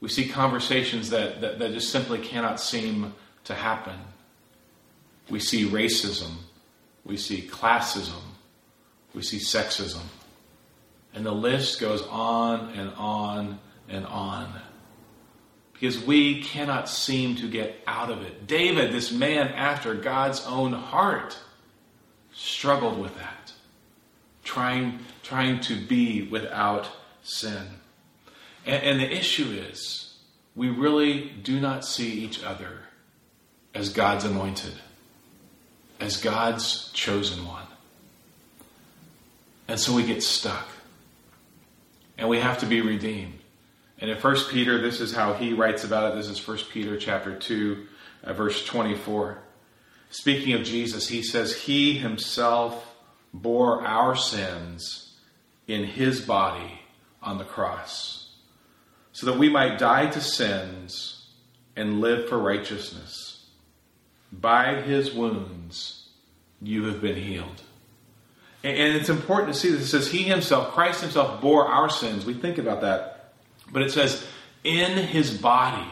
We 0.00 0.08
see 0.08 0.28
conversations 0.28 1.10
that, 1.10 1.40
that, 1.42 1.58
that 1.58 1.72
just 1.72 1.90
simply 1.90 2.18
cannot 2.18 2.60
seem 2.60 3.14
to 3.44 3.54
happen. 3.54 3.98
We 5.28 5.40
see 5.40 5.66
racism. 5.66 6.30
We 7.04 7.16
see 7.16 7.42
classism. 7.42 8.22
We 9.14 9.22
see 9.22 9.38
sexism. 9.38 10.02
And 11.14 11.26
the 11.26 11.32
list 11.32 11.80
goes 11.80 12.02
on 12.02 12.70
and 12.70 12.92
on 12.94 13.58
and 13.88 14.06
on. 14.06 14.60
Because 15.72 15.98
we 15.98 16.42
cannot 16.42 16.88
seem 16.88 17.36
to 17.36 17.48
get 17.48 17.76
out 17.86 18.10
of 18.10 18.22
it. 18.22 18.46
David, 18.46 18.92
this 18.92 19.10
man 19.10 19.48
after 19.48 19.94
God's 19.94 20.44
own 20.46 20.72
heart, 20.72 21.38
struggled 22.32 22.98
with 22.98 23.16
that, 23.16 23.52
trying, 24.44 25.00
trying 25.22 25.60
to 25.60 25.74
be 25.74 26.22
without 26.22 26.88
sin. 27.22 27.66
And, 28.66 28.82
and 28.82 29.00
the 29.00 29.10
issue 29.10 29.50
is, 29.70 30.18
we 30.54 30.68
really 30.68 31.30
do 31.42 31.60
not 31.60 31.84
see 31.84 32.10
each 32.10 32.42
other 32.42 32.80
as 33.74 33.88
God's 33.88 34.24
anointed, 34.24 34.74
as 36.00 36.16
God's 36.16 36.90
chosen 36.92 37.46
one. 37.46 37.66
And 39.68 39.78
so 39.78 39.94
we 39.94 40.04
get 40.04 40.22
stuck. 40.22 40.66
And 42.18 42.28
we 42.28 42.40
have 42.40 42.58
to 42.58 42.66
be 42.66 42.80
redeemed. 42.80 43.38
And 43.98 44.10
in 44.10 44.16
1 44.16 44.36
Peter, 44.50 44.80
this 44.80 45.00
is 45.00 45.14
how 45.14 45.34
he 45.34 45.52
writes 45.52 45.84
about 45.84 46.12
it. 46.12 46.16
This 46.16 46.28
is 46.28 46.46
1 46.46 46.58
Peter 46.72 46.96
chapter 46.96 47.38
2, 47.38 47.86
uh, 48.24 48.32
verse 48.32 48.64
24. 48.64 49.38
Speaking 50.10 50.54
of 50.54 50.64
Jesus, 50.64 51.08
he 51.08 51.22
says, 51.22 51.54
He 51.54 51.94
himself 51.94 52.94
bore 53.32 53.86
our 53.86 54.16
sins 54.16 55.14
in 55.66 55.84
his 55.84 56.20
body 56.20 56.80
on 57.22 57.38
the 57.38 57.44
cross, 57.44 58.34
so 59.12 59.26
that 59.26 59.38
we 59.38 59.48
might 59.48 59.78
die 59.78 60.06
to 60.06 60.20
sins 60.20 61.28
and 61.76 62.00
live 62.00 62.28
for 62.28 62.38
righteousness. 62.38 63.29
By 64.32 64.80
his 64.80 65.12
wounds 65.12 66.08
you 66.62 66.84
have 66.84 67.00
been 67.00 67.16
healed. 67.16 67.62
And 68.62 68.94
it's 68.94 69.08
important 69.08 69.54
to 69.54 69.58
see 69.58 69.70
this. 69.70 69.82
It 69.82 69.86
says, 69.86 70.10
He 70.10 70.22
Himself, 70.22 70.72
Christ 70.72 71.00
Himself, 71.00 71.40
bore 71.40 71.66
our 71.66 71.88
sins. 71.88 72.26
We 72.26 72.34
think 72.34 72.58
about 72.58 72.82
that. 72.82 73.32
But 73.72 73.82
it 73.82 73.90
says, 73.90 74.26
in 74.64 74.98
His 74.98 75.30
body. 75.30 75.88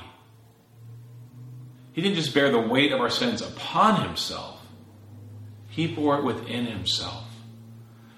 He 1.92 2.02
didn't 2.02 2.16
just 2.16 2.34
bear 2.34 2.50
the 2.50 2.60
weight 2.60 2.92
of 2.92 3.00
our 3.00 3.10
sins 3.10 3.40
upon 3.40 4.02
Himself, 4.02 4.60
He 5.68 5.86
bore 5.86 6.18
it 6.18 6.24
within 6.24 6.66
Himself. 6.66 7.24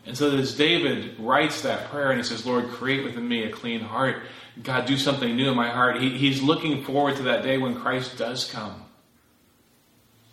And 0.04 0.18
so 0.18 0.36
as 0.36 0.56
David 0.56 1.20
writes 1.20 1.62
that 1.62 1.88
prayer 1.90 2.10
and 2.10 2.18
he 2.18 2.24
says, 2.24 2.44
Lord, 2.44 2.68
create 2.70 3.04
within 3.04 3.28
me 3.28 3.44
a 3.44 3.50
clean 3.50 3.80
heart. 3.80 4.22
God, 4.60 4.86
do 4.86 4.96
something 4.96 5.36
new 5.36 5.50
in 5.50 5.56
my 5.56 5.70
heart. 5.70 6.00
He, 6.00 6.10
he's 6.18 6.42
looking 6.42 6.82
forward 6.82 7.16
to 7.16 7.22
that 7.24 7.44
day 7.44 7.58
when 7.58 7.76
Christ 7.76 8.18
does 8.18 8.50
come. 8.50 8.82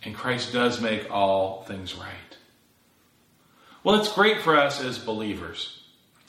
And 0.02 0.14
Christ 0.14 0.52
does 0.52 0.80
make 0.80 1.10
all 1.10 1.62
things 1.64 1.94
right. 1.94 2.14
Well, 3.82 4.00
it's 4.00 4.12
great 4.12 4.40
for 4.42 4.56
us 4.56 4.82
as 4.82 4.98
believers 4.98 5.78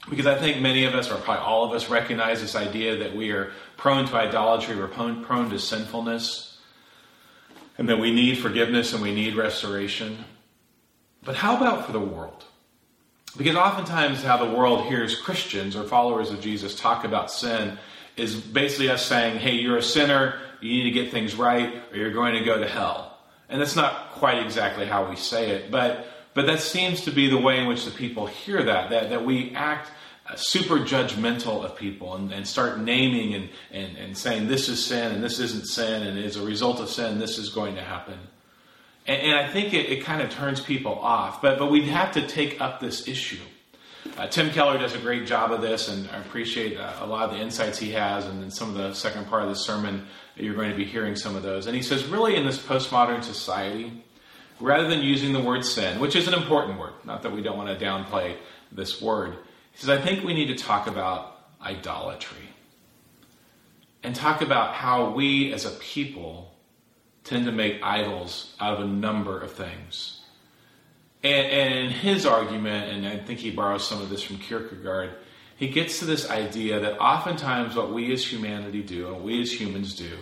because 0.10 0.26
I 0.26 0.38
think 0.38 0.62
many 0.62 0.86
of 0.86 0.96
us, 0.96 1.12
or 1.12 1.16
probably 1.16 1.44
all 1.44 1.66
of 1.66 1.74
us, 1.74 1.90
recognize 1.90 2.42
this 2.42 2.56
idea 2.56 2.98
that 2.98 3.16
we 3.16 3.32
are 3.32 3.52
prone 3.78 4.08
to 4.08 4.16
idolatry, 4.16 4.76
we're 4.76 4.88
prone, 4.88 5.24
prone 5.24 5.50
to 5.50 5.60
sinfulness, 5.60 6.58
and 7.78 7.90
that 7.90 8.00
we 8.00 8.12
need 8.12 8.38
forgiveness 8.38 8.94
and 8.94 9.02
we 9.02 9.14
need 9.14 9.36
restoration. 9.36 10.26
But 11.24 11.36
how 11.36 11.58
about 11.58 11.86
for 11.86 11.92
the 11.92 12.00
world? 12.00 12.46
Because 13.38 13.56
oftentimes, 13.56 14.24
how 14.24 14.38
the 14.38 14.58
world 14.58 14.86
hears 14.86 15.16
Christians 15.16 15.76
or 15.76 15.84
followers 15.84 16.32
of 16.32 16.42
Jesus 16.42 16.80
talk 16.80 17.04
about 17.04 17.32
sin 17.32 17.78
is 18.18 18.36
basically 18.36 18.90
us 18.90 19.06
saying, 19.06 19.40
hey, 19.40 19.54
you're 19.54 19.78
a 19.78 19.84
sinner, 19.84 20.40
you 20.62 20.72
need 20.72 20.84
to 20.86 20.92
get 20.92 21.12
things 21.12 21.36
right, 21.36 21.82
or 21.92 21.98
you're 21.98 22.12
going 22.12 22.34
to 22.34 22.44
go 22.44 22.58
to 22.60 22.68
hell. 22.68 23.09
And 23.50 23.60
that's 23.60 23.76
not 23.76 24.12
quite 24.12 24.44
exactly 24.44 24.86
how 24.86 25.10
we 25.10 25.16
say 25.16 25.50
it, 25.50 25.72
but 25.72 26.06
but 26.34 26.46
that 26.46 26.60
seems 26.62 27.02
to 27.02 27.12
be 27.12 27.28
the 27.28 27.38
way 27.38 27.60
in 27.60 27.68
which 27.68 27.86
the 27.86 27.92
people 27.92 28.28
hear 28.28 28.64
that, 28.64 28.92
that, 28.92 29.10
that 29.10 29.26
we 29.26 29.54
act 29.56 29.92
uh, 30.28 30.36
super 30.36 30.76
judgmental 30.76 31.66
of 31.66 31.76
people 31.76 32.16
and, 32.16 32.32
and 32.32 32.48
start 32.48 32.80
naming 32.80 33.34
and, 33.34 33.50
and, 33.72 33.98
and 33.98 34.18
saying 34.18 34.48
this 34.48 34.70
is 34.70 34.86
sin 34.86 35.12
and 35.12 35.24
this 35.24 35.40
isn't 35.40 35.66
sin, 35.66 36.04
and 36.04 36.20
as 36.20 36.36
a 36.36 36.46
result 36.46 36.80
of 36.80 36.90
sin, 36.90 37.20
this 37.20 37.38
is 37.38 37.50
going 37.50 37.76
to 37.76 37.82
happen. 37.82 38.18
And, 39.08 39.22
and 39.22 39.36
I 39.36 39.52
think 39.52 39.74
it, 39.74 39.90
it 39.90 40.04
kind 40.04 40.22
of 40.22 40.30
turns 40.30 40.62
people 40.62 40.94
off, 40.94 41.42
but, 41.42 41.58
but 41.58 41.72
we 41.72 41.88
have 41.88 42.12
to 42.14 42.26
take 42.28 42.62
up 42.62 42.80
this 42.80 43.08
issue. 43.08 43.44
Uh, 44.18 44.28
Tim 44.28 44.50
Keller 44.50 44.78
does 44.78 44.96
a 44.96 45.00
great 45.00 45.26
job 45.26 45.52
of 45.52 45.62
this, 45.62 45.88
and 45.88 46.10
I 46.12 46.18
appreciate 46.18 46.78
uh, 46.78 46.94
a 47.00 47.06
lot 47.06 47.30
of 47.30 47.36
the 47.36 47.42
insights 47.42 47.78
he 47.78 47.92
has. 47.92 48.26
And 48.26 48.44
in 48.44 48.52
some 48.52 48.70
of 48.70 48.76
the 48.76 48.94
second 48.94 49.28
part 49.28 49.44
of 49.44 49.50
the 49.50 49.56
sermon, 49.56 50.08
you're 50.36 50.56
going 50.56 50.72
to 50.72 50.78
be 50.78 50.86
hearing 50.86 51.16
some 51.16 51.36
of 51.36 51.44
those. 51.44 51.68
And 51.68 51.76
he 51.76 51.82
says, 51.82 52.06
really, 52.06 52.36
in 52.36 52.46
this 52.46 52.58
postmodern 52.58 53.24
society, 53.24 54.04
rather 54.60 54.88
than 54.88 55.02
using 55.02 55.34
the 55.34 55.42
word 55.42 55.66
sin, 55.66 56.00
which 56.00 56.16
is 56.16 56.28
an 56.28 56.34
important 56.34 56.80
word, 56.80 56.94
not 57.06 57.24
that 57.24 57.32
we 57.32 57.42
don't 57.42 57.58
want 57.58 57.78
to 57.78 57.86
downplay 57.86 58.36
this 58.72 59.02
word, 59.02 59.38
he 59.72 59.80
says, 59.80 59.90
I 59.90 60.02
think 60.02 60.24
we 60.24 60.34
need 60.34 60.48
to 60.48 60.56
talk 60.56 60.88
about 60.88 61.38
idolatry 61.62 62.50
and 64.04 64.16
talk 64.16 64.42
about 64.42 64.74
how 64.74 65.12
we 65.12 65.54
as 65.54 65.66
a 65.66 65.72
people 65.72 66.56
tend 67.24 67.46
to 67.46 67.52
make 67.52 67.82
idols 67.84 68.56
out 68.60 68.74
of 68.74 68.80
a 68.80 68.88
number 68.88 69.40
of 69.40 69.52
things. 69.52 70.19
And, 71.24 71.48
and 71.48 71.86
in 71.86 71.92
his 71.92 72.26
argument, 72.26 72.92
and 72.92 73.08
I 73.08 73.18
think 73.18 73.40
he 73.40 73.52
borrows 73.52 73.88
some 73.88 74.02
of 74.02 74.10
this 74.10 74.24
from 74.24 74.38
Kierkegaard, 74.38 75.12
he 75.56 75.68
gets 75.68 76.00
to 76.00 76.06
this 76.06 76.30
idea 76.30 76.80
that 76.80 77.00
oftentimes 77.00 77.76
what 77.76 77.92
we 77.92 78.14
as 78.14 78.26
humanity 78.26 78.82
do, 78.82 79.14
and 79.14 79.24
we 79.24 79.42
as 79.42 79.52
humans 79.52 79.94
do, 79.94 80.18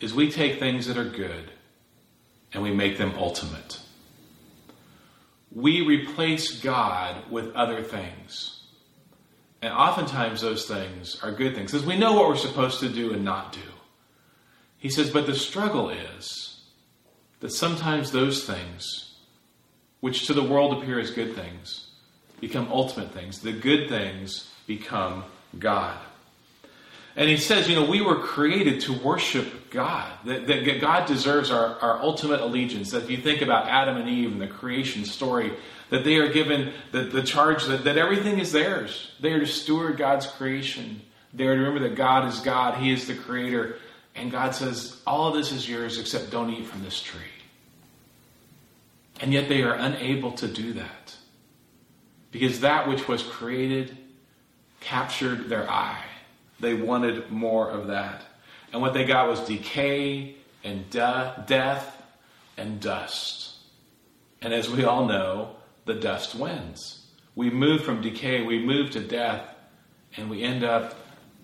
is 0.00 0.12
we 0.12 0.30
take 0.30 0.58
things 0.58 0.86
that 0.86 0.98
are 0.98 1.08
good 1.08 1.50
and 2.52 2.62
we 2.62 2.72
make 2.72 2.98
them 2.98 3.14
ultimate. 3.16 3.78
We 5.54 5.82
replace 5.86 6.60
God 6.60 7.30
with 7.30 7.54
other 7.54 7.82
things. 7.82 8.64
And 9.62 9.72
oftentimes 9.72 10.40
those 10.40 10.66
things 10.66 11.20
are 11.22 11.30
good 11.30 11.54
things 11.54 11.70
because 11.70 11.86
we 11.86 11.96
know 11.96 12.14
what 12.14 12.28
we're 12.28 12.36
supposed 12.36 12.80
to 12.80 12.88
do 12.88 13.12
and 13.12 13.24
not 13.24 13.52
do. 13.52 13.60
He 14.76 14.90
says, 14.90 15.10
but 15.10 15.26
the 15.26 15.36
struggle 15.36 15.88
is 15.88 16.60
that 17.38 17.52
sometimes 17.52 18.10
those 18.10 18.44
things, 18.44 19.11
which 20.02 20.26
to 20.26 20.34
the 20.34 20.42
world 20.42 20.82
appear 20.82 20.98
as 20.98 21.12
good 21.12 21.34
things, 21.36 21.86
become 22.40 22.66
ultimate 22.72 23.12
things. 23.12 23.38
The 23.38 23.52
good 23.52 23.88
things 23.88 24.50
become 24.66 25.24
God. 25.56 25.96
And 27.14 27.28
he 27.28 27.36
says, 27.36 27.68
you 27.68 27.76
know, 27.76 27.88
we 27.88 28.00
were 28.00 28.16
created 28.16 28.80
to 28.82 28.92
worship 28.98 29.70
God, 29.70 30.10
that, 30.24 30.48
that, 30.48 30.80
God 30.80 31.06
deserves 31.06 31.52
our, 31.52 31.78
our 31.78 32.02
ultimate 32.02 32.40
allegiance. 32.40 32.90
That 32.90 33.04
if 33.04 33.10
you 33.10 33.18
think 33.18 33.42
about 33.42 33.68
Adam 33.68 33.96
and 33.96 34.08
Eve 34.08 34.32
and 34.32 34.40
the 34.40 34.48
creation 34.48 35.04
story, 35.04 35.52
that 35.90 36.02
they 36.02 36.16
are 36.16 36.32
given 36.32 36.72
the, 36.90 37.02
the 37.02 37.22
charge 37.22 37.66
that, 37.66 37.84
that 37.84 37.96
everything 37.96 38.40
is 38.40 38.50
theirs. 38.50 39.12
They 39.20 39.32
are 39.32 39.40
to 39.40 39.46
steward 39.46 39.98
God's 39.98 40.26
creation. 40.26 41.00
They 41.32 41.46
are 41.46 41.54
to 41.54 41.60
remember 41.60 41.88
that 41.88 41.94
God 41.94 42.28
is 42.28 42.40
God, 42.40 42.78
He 42.78 42.92
is 42.92 43.06
the 43.06 43.14
creator. 43.14 43.76
And 44.16 44.32
God 44.32 44.54
says, 44.56 45.00
all 45.06 45.28
of 45.28 45.34
this 45.34 45.52
is 45.52 45.68
yours 45.68 45.98
except 46.00 46.32
don't 46.32 46.50
eat 46.50 46.66
from 46.66 46.82
this 46.82 47.00
tree. 47.00 47.20
And 49.20 49.32
yet 49.32 49.48
they 49.48 49.62
are 49.62 49.74
unable 49.74 50.32
to 50.32 50.48
do 50.48 50.72
that 50.74 51.16
because 52.30 52.60
that 52.60 52.88
which 52.88 53.06
was 53.06 53.22
created 53.22 53.96
captured 54.80 55.48
their 55.48 55.70
eye 55.70 56.04
they 56.62 56.74
wanted 56.74 57.30
more 57.30 57.68
of 57.68 57.88
that. 57.88 58.22
And 58.72 58.80
what 58.80 58.94
they 58.94 59.04
got 59.04 59.28
was 59.28 59.40
decay 59.40 60.36
and 60.64 60.88
de- 60.88 61.44
death 61.46 62.00
and 62.56 62.80
dust. 62.80 63.56
And 64.40 64.54
as 64.54 64.70
we 64.70 64.84
all 64.84 65.04
know, 65.04 65.56
the 65.84 65.94
dust 65.94 66.36
wins. 66.36 67.04
We 67.34 67.50
move 67.50 67.82
from 67.82 68.00
decay, 68.00 68.42
we 68.42 68.64
move 68.64 68.90
to 68.92 69.00
death, 69.00 69.42
and 70.16 70.30
we 70.30 70.42
end 70.42 70.62
up 70.62 70.94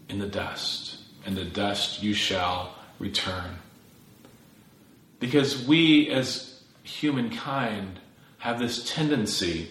in 0.08 0.20
the 0.20 0.26
dust. 0.26 0.98
And 1.26 1.36
the 1.36 1.44
dust 1.44 2.02
you 2.02 2.14
shall 2.14 2.74
return. 3.00 3.58
Because 5.18 5.66
we, 5.66 6.10
as 6.10 6.47
humankind, 6.88 8.00
have 8.38 8.58
this 8.58 8.88
tendency, 8.88 9.68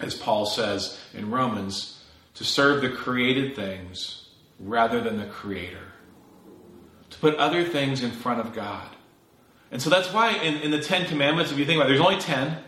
as 0.00 0.14
Paul 0.14 0.46
says 0.46 0.98
in 1.14 1.30
Romans, 1.30 2.02
to 2.34 2.44
serve 2.44 2.82
the 2.82 2.90
created 2.90 3.56
things 3.56 4.28
rather 4.58 5.00
than 5.00 5.18
the 5.18 5.26
Creator. 5.26 5.92
To 7.10 7.18
put 7.18 7.34
other 7.36 7.64
things 7.64 8.02
in 8.02 8.10
front 8.10 8.40
of 8.40 8.54
God. 8.54 8.88
And 9.70 9.82
so 9.82 9.90
that's 9.90 10.12
why 10.12 10.32
in, 10.32 10.56
in 10.56 10.70
the 10.70 10.80
Ten 10.80 11.06
Commandments, 11.06 11.52
if 11.52 11.58
you 11.58 11.64
think 11.64 11.76
about 11.76 11.90
it, 11.90 11.94
there's 11.94 12.06
only 12.06 12.20
ten. 12.20 12.58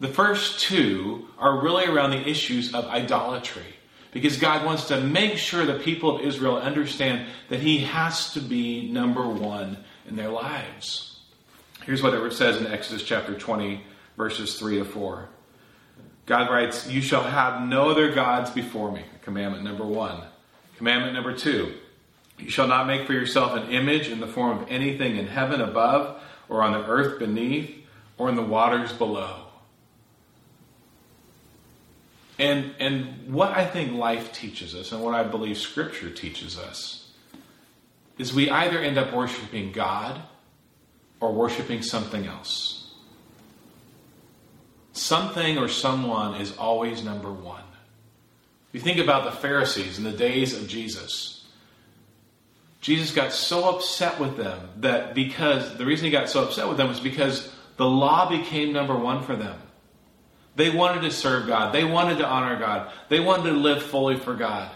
The 0.00 0.08
first 0.08 0.60
two 0.60 1.28
are 1.38 1.62
really 1.62 1.86
around 1.86 2.10
the 2.10 2.28
issues 2.28 2.74
of 2.74 2.86
idolatry. 2.86 3.62
Because 4.12 4.36
God 4.36 4.64
wants 4.64 4.88
to 4.88 5.00
make 5.00 5.38
sure 5.38 5.64
the 5.64 5.78
people 5.78 6.16
of 6.16 6.24
Israel 6.24 6.56
understand 6.56 7.28
that 7.48 7.60
He 7.60 7.78
has 7.78 8.32
to 8.34 8.40
be 8.40 8.90
number 8.90 9.26
one 9.26 9.78
in 10.06 10.16
their 10.16 10.28
lives. 10.28 11.13
Here's 11.84 12.02
what 12.02 12.14
it 12.14 12.32
says 12.32 12.56
in 12.56 12.66
Exodus 12.66 13.02
chapter 13.02 13.34
20, 13.34 13.82
verses 14.16 14.58
3 14.58 14.78
to 14.78 14.84
4. 14.86 15.28
God 16.24 16.50
writes, 16.50 16.88
You 16.88 17.02
shall 17.02 17.22
have 17.22 17.68
no 17.68 17.90
other 17.90 18.14
gods 18.14 18.50
before 18.50 18.90
me. 18.90 19.02
Commandment 19.20 19.64
number 19.64 19.84
one. 19.84 20.22
Commandment 20.78 21.12
number 21.12 21.36
two. 21.36 21.74
You 22.38 22.48
shall 22.48 22.66
not 22.66 22.86
make 22.86 23.06
for 23.06 23.12
yourself 23.12 23.52
an 23.52 23.70
image 23.70 24.08
in 24.08 24.20
the 24.20 24.26
form 24.26 24.58
of 24.58 24.70
anything 24.70 25.16
in 25.16 25.26
heaven 25.26 25.60
above, 25.60 26.20
or 26.48 26.62
on 26.62 26.72
the 26.72 26.86
earth 26.86 27.18
beneath, 27.18 27.70
or 28.16 28.30
in 28.30 28.34
the 28.34 28.42
waters 28.42 28.92
below. 28.92 29.44
And, 32.38 32.74
and 32.80 33.32
what 33.32 33.50
I 33.50 33.66
think 33.66 33.92
life 33.92 34.32
teaches 34.32 34.74
us, 34.74 34.90
and 34.90 35.02
what 35.02 35.14
I 35.14 35.22
believe 35.22 35.58
Scripture 35.58 36.10
teaches 36.10 36.58
us, 36.58 37.12
is 38.18 38.32
we 38.32 38.48
either 38.48 38.78
end 38.78 38.96
up 38.96 39.12
worshiping 39.12 39.70
God 39.70 40.20
or 41.20 41.32
worshiping 41.32 41.82
something 41.82 42.26
else. 42.26 42.92
Something 44.92 45.58
or 45.58 45.68
someone 45.68 46.40
is 46.40 46.56
always 46.56 47.02
number 47.02 47.32
one. 47.32 47.62
You 48.72 48.80
think 48.80 48.98
about 48.98 49.24
the 49.24 49.32
Pharisees 49.32 49.98
in 49.98 50.04
the 50.04 50.12
days 50.12 50.56
of 50.56 50.68
Jesus, 50.68 51.34
Jesus 52.80 53.12
got 53.12 53.32
so 53.32 53.74
upset 53.74 54.20
with 54.20 54.36
them 54.36 54.68
that 54.80 55.14
because 55.14 55.78
the 55.78 55.86
reason 55.86 56.04
he 56.04 56.10
got 56.10 56.28
so 56.28 56.44
upset 56.44 56.68
with 56.68 56.76
them 56.76 56.88
was 56.88 57.00
because 57.00 57.50
the 57.78 57.86
law 57.86 58.28
became 58.28 58.72
number 58.72 58.94
one 58.94 59.22
for 59.22 59.34
them. 59.34 59.58
They 60.56 60.70
wanted 60.70 61.00
to 61.00 61.10
serve 61.10 61.46
God. 61.46 61.72
They 61.72 61.84
wanted 61.84 62.18
to 62.18 62.26
honor 62.26 62.58
God. 62.58 62.92
They 63.08 63.20
wanted 63.20 63.50
to 63.50 63.56
live 63.56 63.82
fully 63.82 64.16
for 64.16 64.34
God. 64.34 64.70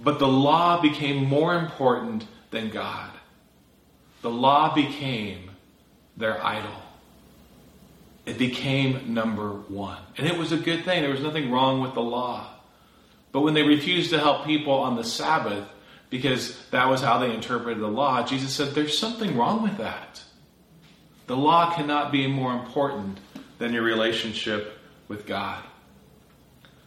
But 0.00 0.18
the 0.18 0.26
law 0.26 0.80
became 0.80 1.26
more 1.26 1.54
important 1.54 2.26
than 2.50 2.70
God. 2.70 3.10
The 4.22 4.30
law 4.30 4.74
became 4.74 5.50
their 6.16 6.44
idol. 6.44 6.74
It 8.24 8.38
became 8.38 9.14
number 9.14 9.50
one. 9.50 9.98
And 10.16 10.26
it 10.26 10.38
was 10.38 10.52
a 10.52 10.56
good 10.56 10.84
thing. 10.84 11.02
There 11.02 11.10
was 11.10 11.22
nothing 11.22 11.50
wrong 11.50 11.80
with 11.80 11.94
the 11.94 12.02
law. 12.02 12.48
But 13.32 13.40
when 13.40 13.54
they 13.54 13.62
refused 13.62 14.10
to 14.10 14.18
help 14.18 14.44
people 14.44 14.74
on 14.74 14.96
the 14.96 15.04
Sabbath, 15.04 15.66
because 16.10 16.56
that 16.70 16.88
was 16.88 17.00
how 17.00 17.18
they 17.18 17.34
interpreted 17.34 17.82
the 17.82 17.88
law, 17.88 18.22
Jesus 18.22 18.54
said, 18.54 18.74
There's 18.74 18.96
something 18.96 19.36
wrong 19.36 19.62
with 19.62 19.78
that. 19.78 20.22
The 21.26 21.36
law 21.36 21.74
cannot 21.74 22.12
be 22.12 22.26
more 22.26 22.52
important 22.52 23.18
than 23.58 23.72
your 23.72 23.82
relationship 23.82 24.78
with 25.08 25.26
God. 25.26 25.62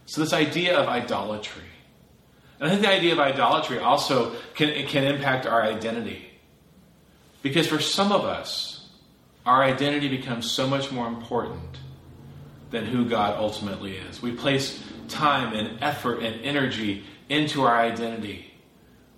So, 0.06 0.20
this 0.20 0.32
idea 0.32 0.78
of 0.78 0.88
idolatry. 0.88 1.62
And 2.60 2.68
I 2.68 2.70
think 2.70 2.82
the 2.82 2.90
idea 2.90 3.12
of 3.12 3.18
idolatry 3.18 3.78
also 3.78 4.36
can, 4.54 4.86
can 4.86 5.04
impact 5.04 5.46
our 5.46 5.62
identity. 5.62 6.30
Because 7.42 7.66
for 7.66 7.80
some 7.80 8.12
of 8.12 8.24
us, 8.24 8.75
our 9.46 9.62
identity 9.62 10.08
becomes 10.08 10.50
so 10.50 10.66
much 10.66 10.90
more 10.90 11.06
important 11.06 11.78
than 12.70 12.84
who 12.84 13.08
God 13.08 13.38
ultimately 13.38 13.96
is. 13.96 14.20
We 14.20 14.32
place 14.32 14.82
time 15.08 15.54
and 15.54 15.82
effort 15.82 16.20
and 16.22 16.44
energy 16.44 17.04
into 17.28 17.62
our 17.62 17.76
identity. 17.76 18.52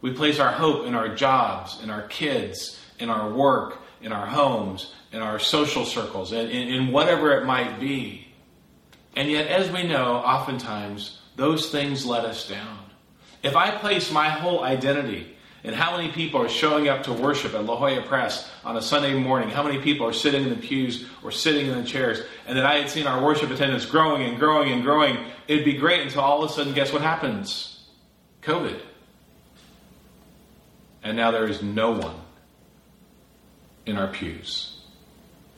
We 0.03 0.13
place 0.13 0.39
our 0.39 0.53
hope 0.53 0.87
in 0.87 0.95
our 0.95 1.15
jobs, 1.15 1.83
in 1.83 1.89
our 1.89 2.03
kids, 2.03 2.79
in 2.99 3.09
our 3.09 3.31
work, 3.31 3.79
in 4.03 4.13
our 4.13 4.27
homes, 4.27 4.93
in 5.13 5.21
our 5.23 5.39
social 5.39 5.87
circles, 5.87 6.33
in, 6.33 6.49
in, 6.51 6.69
in 6.69 6.93
whatever 6.93 7.33
it 7.33 7.47
might 7.47 7.81
be. 7.81 8.29
And 9.17 9.31
yet, 9.31 9.49
as 9.49 9.71
we 9.71 9.83
know, 9.83 10.17
oftentimes 10.17 11.19
those 11.37 11.71
things 11.71 12.05
let 12.05 12.25
us 12.25 12.47
down. 12.47 12.79
If 13.43 13.57
I 13.57 13.71
place 13.71 14.13
my 14.13 14.29
whole 14.29 14.63
identity 14.63 15.37
in 15.65 15.75
how 15.75 15.97
many 15.97 16.11
people 16.13 16.41
are 16.41 16.49
showing 16.49 16.89
up 16.89 17.03
to 17.05 17.13
worship 17.13 17.55
at 17.55 17.65
La 17.65 17.77
Jolla 17.77 18.03
Pres 18.03 18.49
on 18.65 18.77
a 18.77 18.83
Sunday 18.83 19.19
morning, 19.19 19.51
how 19.51 19.63
many 19.63 19.81
people 19.81 20.07
are 20.07 20.13
sitting 20.13 20.45
in 20.45 20.51
the 20.51 20.57
pews 20.57 21.07
or 21.23 21.31
sitting 21.31 21.67
in 21.67 21.75
the 21.75 21.85
chairs, 21.85 22.21
and 22.47 22.57
then 22.57 22.65
I 22.65 22.79
had 22.79 22.91
seen 22.91 23.07
our 23.07 23.23
worship 23.25 23.51
attendance 23.51 23.85
growing 23.85 24.23
and 24.23 24.39
growing 24.39 24.73
and 24.73 24.83
growing, 24.83 25.19
it'd 25.49 25.65
be 25.65 25.75
great 25.75 26.03
until 26.03 26.23
all 26.23 26.43
of 26.43 26.51
a 26.51 26.53
sudden, 26.53 26.75
guess 26.75 26.93
what 26.93 27.03
happens? 27.03 27.87
COVID. 28.43 28.81
And 31.03 31.17
now 31.17 31.31
there 31.31 31.47
is 31.47 31.63
no 31.63 31.93
one 31.93 32.17
in 33.87 33.97
our 33.97 34.09
pews 34.09 34.79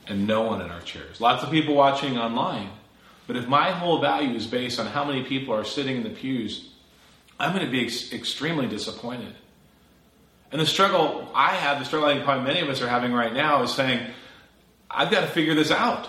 and 0.06 0.26
no 0.26 0.42
one 0.42 0.60
in 0.60 0.70
our 0.70 0.80
chairs. 0.80 1.20
Lots 1.20 1.42
of 1.42 1.50
people 1.50 1.74
watching 1.74 2.18
online. 2.18 2.70
But 3.26 3.36
if 3.36 3.46
my 3.46 3.70
whole 3.70 4.00
value 4.00 4.34
is 4.34 4.46
based 4.46 4.80
on 4.80 4.86
how 4.86 5.04
many 5.04 5.22
people 5.22 5.54
are 5.54 5.64
sitting 5.64 5.96
in 5.96 6.02
the 6.02 6.10
pews, 6.10 6.70
I'm 7.38 7.54
going 7.54 7.64
to 7.64 7.70
be 7.70 7.84
ex- 7.84 8.12
extremely 8.12 8.66
disappointed. 8.66 9.34
And 10.52 10.60
the 10.60 10.66
struggle 10.66 11.30
I 11.34 11.54
have, 11.54 11.78
the 11.78 11.84
struggle 11.84 12.08
I 12.08 12.14
think 12.14 12.24
probably 12.24 12.44
many 12.44 12.60
of 12.60 12.68
us 12.68 12.82
are 12.82 12.88
having 12.88 13.12
right 13.12 13.32
now, 13.32 13.62
is 13.62 13.72
saying, 13.72 14.04
I've 14.90 15.10
got 15.10 15.20
to 15.20 15.28
figure 15.28 15.54
this 15.54 15.70
out. 15.70 16.08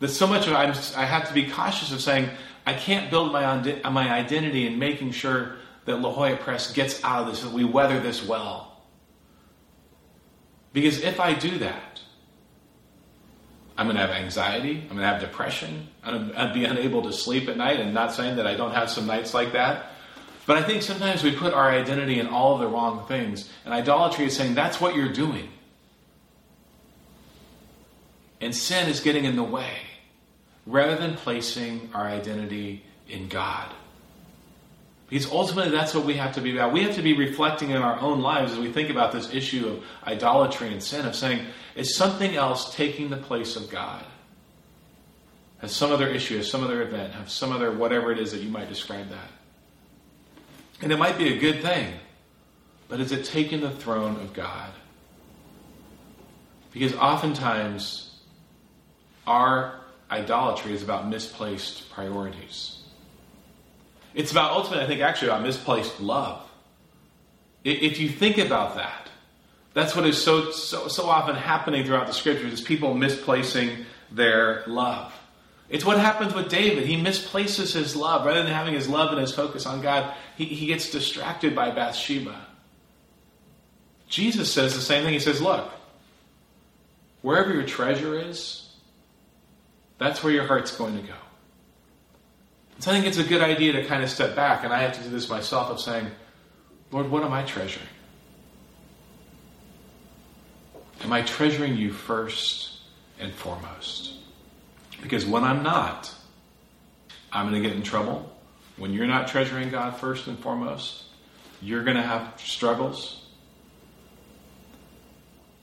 That 0.00 0.08
so 0.08 0.26
much 0.26 0.46
of 0.46 0.54
I'm, 0.54 0.74
I 0.96 1.04
have 1.04 1.28
to 1.28 1.34
be 1.34 1.48
cautious 1.48 1.92
of 1.92 2.00
saying, 2.00 2.28
I 2.66 2.74
can't 2.74 3.10
build 3.10 3.32
my, 3.32 3.56
my 3.90 4.12
identity 4.12 4.66
in 4.66 4.78
making 4.78 5.12
sure 5.12 5.56
that 5.84 5.96
La 5.96 6.12
Jolla 6.12 6.36
Pres 6.36 6.72
gets 6.72 7.02
out 7.04 7.22
of 7.22 7.28
this, 7.28 7.42
that 7.42 7.52
we 7.52 7.64
weather 7.64 8.00
this 8.00 8.26
well. 8.26 8.82
Because 10.72 11.02
if 11.02 11.20
I 11.20 11.34
do 11.34 11.58
that, 11.58 12.00
I'm 13.76 13.86
going 13.86 13.96
to 13.96 14.02
have 14.02 14.10
anxiety. 14.10 14.80
I'm 14.82 14.88
going 14.88 15.00
to 15.00 15.06
have 15.06 15.20
depression. 15.20 15.88
I'm 16.02 16.32
going 16.32 16.48
to 16.48 16.54
be 16.54 16.64
unable 16.64 17.02
to 17.02 17.12
sleep 17.12 17.48
at 17.48 17.56
night. 17.56 17.80
And 17.80 17.94
not 17.94 18.12
saying 18.12 18.36
that 18.36 18.46
I 18.46 18.56
don't 18.56 18.72
have 18.72 18.90
some 18.90 19.06
nights 19.06 19.34
like 19.34 19.52
that. 19.52 19.92
But 20.46 20.58
I 20.58 20.62
think 20.62 20.82
sometimes 20.82 21.22
we 21.22 21.34
put 21.34 21.54
our 21.54 21.70
identity 21.70 22.20
in 22.20 22.26
all 22.26 22.54
of 22.54 22.60
the 22.60 22.68
wrong 22.68 23.06
things. 23.06 23.48
And 23.64 23.72
idolatry 23.72 24.26
is 24.26 24.36
saying 24.36 24.54
that's 24.54 24.80
what 24.80 24.94
you're 24.94 25.12
doing. 25.12 25.48
And 28.40 28.54
sin 28.54 28.88
is 28.88 29.00
getting 29.00 29.24
in 29.24 29.36
the 29.36 29.42
way 29.42 29.78
rather 30.66 30.96
than 30.96 31.14
placing 31.14 31.90
our 31.94 32.06
identity 32.06 32.84
in 33.08 33.28
God. 33.28 33.70
Because 35.08 35.30
ultimately, 35.30 35.70
that's 35.70 35.94
what 35.94 36.04
we 36.04 36.14
have 36.14 36.34
to 36.34 36.40
be 36.40 36.56
about. 36.56 36.72
We 36.72 36.82
have 36.82 36.96
to 36.96 37.02
be 37.02 37.16
reflecting 37.16 37.70
in 37.70 37.76
our 37.76 37.98
own 38.00 38.20
lives 38.20 38.52
as 38.52 38.58
we 38.58 38.72
think 38.72 38.90
about 38.90 39.12
this 39.12 39.32
issue 39.32 39.68
of 39.68 39.84
idolatry 40.06 40.72
and 40.72 40.82
sin, 40.82 41.06
of 41.06 41.14
saying, 41.14 41.46
is 41.76 41.94
something 41.94 42.34
else 42.34 42.74
taking 42.74 43.10
the 43.10 43.16
place 43.16 43.56
of 43.56 43.70
God? 43.70 44.04
Has 45.58 45.74
some 45.74 45.92
other 45.92 46.08
issue, 46.08 46.38
has 46.38 46.50
some 46.50 46.64
other 46.64 46.82
event, 46.82 47.12
have 47.12 47.30
some 47.30 47.52
other 47.52 47.70
whatever 47.70 48.12
it 48.12 48.18
is 48.18 48.32
that 48.32 48.40
you 48.40 48.48
might 48.48 48.68
describe 48.68 49.08
that? 49.10 49.30
And 50.82 50.92
it 50.92 50.98
might 50.98 51.16
be 51.16 51.34
a 51.34 51.38
good 51.38 51.62
thing, 51.62 51.94
but 52.88 53.00
is 53.00 53.12
it 53.12 53.24
taking 53.24 53.60
the 53.60 53.70
throne 53.70 54.16
of 54.16 54.32
God? 54.34 54.70
Because 56.72 56.94
oftentimes, 56.94 58.18
our 59.26 59.80
idolatry 60.10 60.72
is 60.72 60.82
about 60.82 61.08
misplaced 61.08 61.90
priorities. 61.90 62.82
It's 64.14 64.32
about 64.32 64.52
ultimately, 64.52 64.84
I 64.84 64.86
think, 64.86 65.00
actually 65.00 65.28
about 65.28 65.42
misplaced 65.42 66.00
love. 66.00 66.42
If 67.64 67.98
you 67.98 68.08
think 68.08 68.38
about 68.38 68.76
that, 68.76 69.08
that's 69.72 69.96
what 69.96 70.06
is 70.06 70.22
so, 70.22 70.50
so, 70.50 70.88
so 70.88 71.06
often 71.06 71.34
happening 71.34 71.84
throughout 71.84 72.06
the 72.06 72.12
scriptures 72.12 72.52
is 72.52 72.60
people 72.60 72.94
misplacing 72.94 73.86
their 74.10 74.62
love. 74.66 75.12
It's 75.68 75.84
what 75.84 75.98
happens 75.98 76.34
with 76.34 76.50
David. 76.50 76.86
He 76.86 76.96
misplaces 76.96 77.72
his 77.72 77.96
love. 77.96 78.26
Rather 78.26 78.42
than 78.42 78.52
having 78.52 78.74
his 78.74 78.88
love 78.88 79.10
and 79.12 79.20
his 79.20 79.34
focus 79.34 79.66
on 79.66 79.80
God, 79.80 80.14
he, 80.36 80.44
he 80.44 80.66
gets 80.66 80.90
distracted 80.90 81.54
by 81.54 81.70
Bathsheba. 81.70 82.46
Jesus 84.08 84.52
says 84.52 84.74
the 84.74 84.80
same 84.80 85.04
thing. 85.04 85.14
He 85.14 85.20
says, 85.20 85.40
Look, 85.40 85.70
wherever 87.22 87.52
your 87.52 87.64
treasure 87.64 88.18
is, 88.18 88.68
that's 89.98 90.22
where 90.22 90.32
your 90.32 90.46
heart's 90.46 90.76
going 90.76 90.96
to 91.00 91.06
go. 91.06 91.14
So 92.80 92.90
I 92.90 92.94
think 92.94 93.06
it's 93.06 93.18
a 93.18 93.24
good 93.24 93.40
idea 93.40 93.72
to 93.72 93.84
kind 93.84 94.02
of 94.02 94.10
step 94.10 94.36
back, 94.36 94.64
and 94.64 94.72
I 94.72 94.82
have 94.82 94.96
to 94.98 95.02
do 95.02 95.08
this 95.08 95.28
myself 95.28 95.70
of 95.70 95.80
saying, 95.80 96.08
Lord, 96.90 97.10
what 97.10 97.22
am 97.22 97.32
I 97.32 97.42
treasuring? 97.44 97.86
Am 101.02 101.12
I 101.12 101.22
treasuring 101.22 101.76
you 101.76 101.92
first 101.92 102.78
and 103.18 103.32
foremost? 103.32 104.13
Because 105.04 105.26
when 105.26 105.44
I'm 105.44 105.62
not, 105.62 106.10
I'm 107.30 107.50
going 107.50 107.62
to 107.62 107.68
get 107.68 107.76
in 107.76 107.82
trouble. 107.82 108.34
When 108.78 108.94
you're 108.94 109.06
not 109.06 109.28
treasuring 109.28 109.68
God 109.68 109.98
first 109.98 110.28
and 110.28 110.38
foremost, 110.38 111.02
you're 111.60 111.84
going 111.84 111.98
to 111.98 112.02
have 112.02 112.40
struggles. 112.40 113.22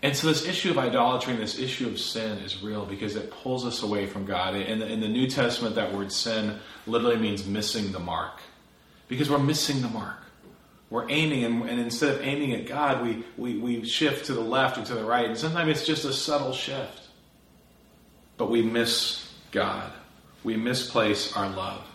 And 0.03 0.15
so, 0.15 0.27
this 0.27 0.45
issue 0.45 0.69
of 0.69 0.77
idolatry 0.77 1.33
and 1.33 1.41
this 1.41 1.57
issue 1.57 1.87
of 1.87 1.99
sin 1.99 2.37
is 2.37 2.61
real 2.61 2.85
because 2.85 3.15
it 3.15 3.31
pulls 3.31 3.65
us 3.65 3.81
away 3.81 4.05
from 4.05 4.25
God. 4.25 4.53
In 4.55 4.77
the, 4.77 4.85
in 4.85 4.99
the 4.99 5.07
New 5.07 5.27
Testament, 5.27 5.73
that 5.73 5.91
word 5.91 6.11
sin 6.11 6.59
literally 6.85 7.17
means 7.17 7.43
missing 7.43 7.91
the 7.91 7.99
mark 7.99 8.41
because 9.07 9.27
we're 9.27 9.39
missing 9.39 9.81
the 9.81 9.89
mark. 9.89 10.17
We're 10.91 11.09
aiming, 11.09 11.45
and, 11.45 11.67
and 11.67 11.79
instead 11.79 12.13
of 12.13 12.21
aiming 12.21 12.53
at 12.53 12.67
God, 12.67 13.03
we, 13.03 13.23
we, 13.37 13.57
we 13.57 13.85
shift 13.85 14.27
to 14.27 14.33
the 14.35 14.41
left 14.41 14.77
or 14.77 14.83
to 14.85 14.93
the 14.93 15.03
right. 15.03 15.25
And 15.25 15.37
sometimes 15.37 15.71
it's 15.71 15.87
just 15.87 16.05
a 16.05 16.13
subtle 16.13 16.53
shift. 16.53 16.99
But 18.37 18.51
we 18.51 18.61
miss 18.61 19.30
God, 19.51 19.91
we 20.43 20.57
misplace 20.57 21.35
our 21.35 21.49
love. 21.49 21.85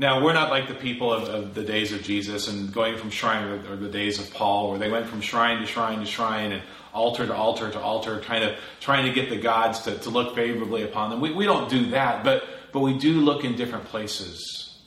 Now, 0.00 0.22
we're 0.22 0.32
not 0.32 0.50
like 0.50 0.68
the 0.68 0.74
people 0.74 1.12
of, 1.12 1.28
of 1.28 1.54
the 1.54 1.64
days 1.64 1.92
of 1.92 2.02
Jesus 2.02 2.46
and 2.46 2.72
going 2.72 2.96
from 2.96 3.10
shrine 3.10 3.44
or, 3.44 3.76
the 3.76 3.88
days 3.88 4.20
of 4.20 4.32
Paul, 4.32 4.70
where 4.70 4.78
they 4.78 4.90
went 4.90 5.08
from 5.08 5.20
shrine 5.20 5.60
to 5.60 5.66
shrine 5.66 5.98
to 5.98 6.06
shrine 6.06 6.52
and 6.52 6.62
altar 6.94 7.26
to 7.26 7.34
altar 7.34 7.70
to 7.70 7.80
altar, 7.80 8.20
kind 8.20 8.44
of 8.44 8.56
trying 8.80 9.06
to 9.06 9.12
get 9.12 9.28
the 9.28 9.36
gods 9.36 9.80
to, 9.82 9.98
to 9.98 10.10
look 10.10 10.36
favorably 10.36 10.84
upon 10.84 11.10
them. 11.10 11.20
We, 11.20 11.32
we 11.32 11.46
don't 11.46 11.68
do 11.68 11.90
that, 11.90 12.22
but, 12.22 12.44
but 12.72 12.80
we 12.80 12.96
do 12.96 13.20
look 13.20 13.44
in 13.44 13.56
different 13.56 13.86
places 13.86 14.78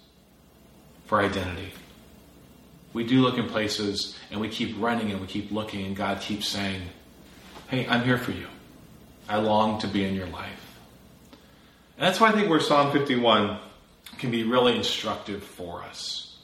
for 1.08 1.22
identity. 1.22 1.74
We 2.94 3.06
do 3.06 3.22
look 3.22 3.38
in 3.38 3.50
places 3.50 4.18
and 4.32 4.40
we 4.40 4.48
keep 4.48 4.80
running 4.80 5.12
and 5.12 5.20
we 5.20 5.28
keep 5.28 5.52
looking, 5.52 5.86
and 5.86 5.96
God 5.96 6.22
keeps 6.22 6.48
saying, 6.48 6.82
Hey, 7.68 7.86
I'm 7.88 8.04
here 8.04 8.18
for 8.18 8.32
you. 8.32 8.48
I 9.28 9.38
long 9.38 9.80
to 9.80 9.88
be 9.88 10.04
in 10.04 10.14
your 10.14 10.28
life. 10.28 10.61
That's 12.02 12.20
why 12.20 12.30
I 12.30 12.32
think 12.32 12.50
where 12.50 12.60
Psalm 12.60 12.92
51 12.92 13.60
can 14.18 14.32
be 14.32 14.44
really 14.44 14.76
instructive 14.76 15.44
for 15.44 15.84
us. 15.84 16.36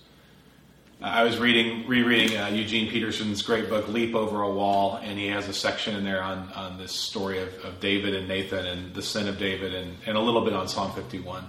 I 1.02 1.24
was 1.24 1.39
reading, 1.39 1.88
rereading 1.88 2.38
uh, 2.38 2.50
Eugene 2.50 2.91
Peterson's 2.91 3.41
great 3.41 3.67
book, 3.67 3.88
Leap 3.88 4.13
Over 4.13 4.43
a 4.43 4.52
Wall, 4.52 5.00
and 5.02 5.17
he 5.17 5.26
has 5.30 5.50
a 5.50 5.54
section 5.54 5.96
in 5.96 6.04
there 6.04 6.22
on, 6.22 6.52
on 6.54 6.78
this 6.78 6.91
story 6.91 7.39
of, 7.39 7.50
of 7.65 7.80
David 7.80 8.13
and 8.13 8.28
Nathan 8.28 8.67
and 8.67 8.93
the 8.93 9.02
sin 9.02 9.28
of 9.28 9.39
David 9.39 9.74
and, 9.74 9.98
and 10.06 10.15
a 10.15 10.20
little 10.20 10.46
bit 10.46 10.54
on 10.54 10.67
Psalm 10.67 10.91
51. 10.91 11.43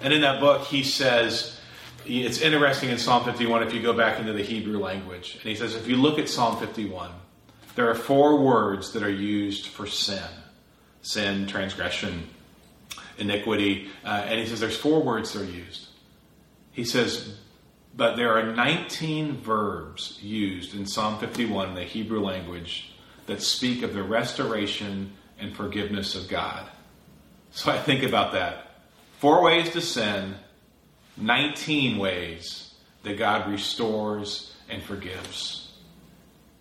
And 0.00 0.12
in 0.12 0.22
that 0.22 0.40
book, 0.40 0.64
he 0.64 0.82
says, 0.82 1.60
it's 2.04 2.40
interesting 2.40 2.90
in 2.90 2.98
Psalm 2.98 3.22
51 3.22 3.62
if 3.62 3.72
you 3.72 3.80
go 3.80 3.92
back 3.92 4.18
into 4.18 4.32
the 4.32 4.42
Hebrew 4.42 4.80
language. 4.80 5.34
And 5.34 5.44
he 5.44 5.54
says, 5.54 5.76
if 5.76 5.86
you 5.86 5.94
look 5.94 6.18
at 6.18 6.28
Psalm 6.28 6.56
51, 6.58 7.12
there 7.76 7.88
are 7.88 7.94
four 7.94 8.40
words 8.40 8.94
that 8.94 9.04
are 9.04 9.08
used 9.08 9.68
for 9.68 9.86
sin 9.86 10.24
sin, 11.00 11.46
transgression, 11.46 12.28
iniquity. 13.18 13.88
Uh, 14.04 14.24
and 14.26 14.40
he 14.40 14.46
says 14.46 14.60
there's 14.60 14.76
four 14.76 15.02
words 15.02 15.32
that 15.32 15.42
are 15.42 15.44
used. 15.44 15.88
He 16.72 16.84
says, 16.84 17.36
but 17.96 18.16
there 18.16 18.38
are 18.38 18.54
19 18.54 19.38
verbs 19.38 20.18
used 20.22 20.74
in 20.74 20.86
Psalm 20.86 21.18
51 21.18 21.70
in 21.70 21.74
the 21.74 21.82
Hebrew 21.82 22.20
language 22.20 22.92
that 23.26 23.42
speak 23.42 23.82
of 23.82 23.92
the 23.92 24.02
restoration 24.02 25.12
and 25.38 25.54
forgiveness 25.54 26.14
of 26.14 26.28
God. 26.28 26.68
So 27.50 27.72
I 27.72 27.78
think 27.78 28.02
about 28.02 28.32
that. 28.32 28.82
Four 29.18 29.42
ways 29.42 29.70
to 29.70 29.80
sin, 29.80 30.36
19 31.16 31.98
ways 31.98 32.72
that 33.02 33.18
God 33.18 33.50
restores 33.50 34.54
and 34.68 34.82
forgives. 34.82 35.72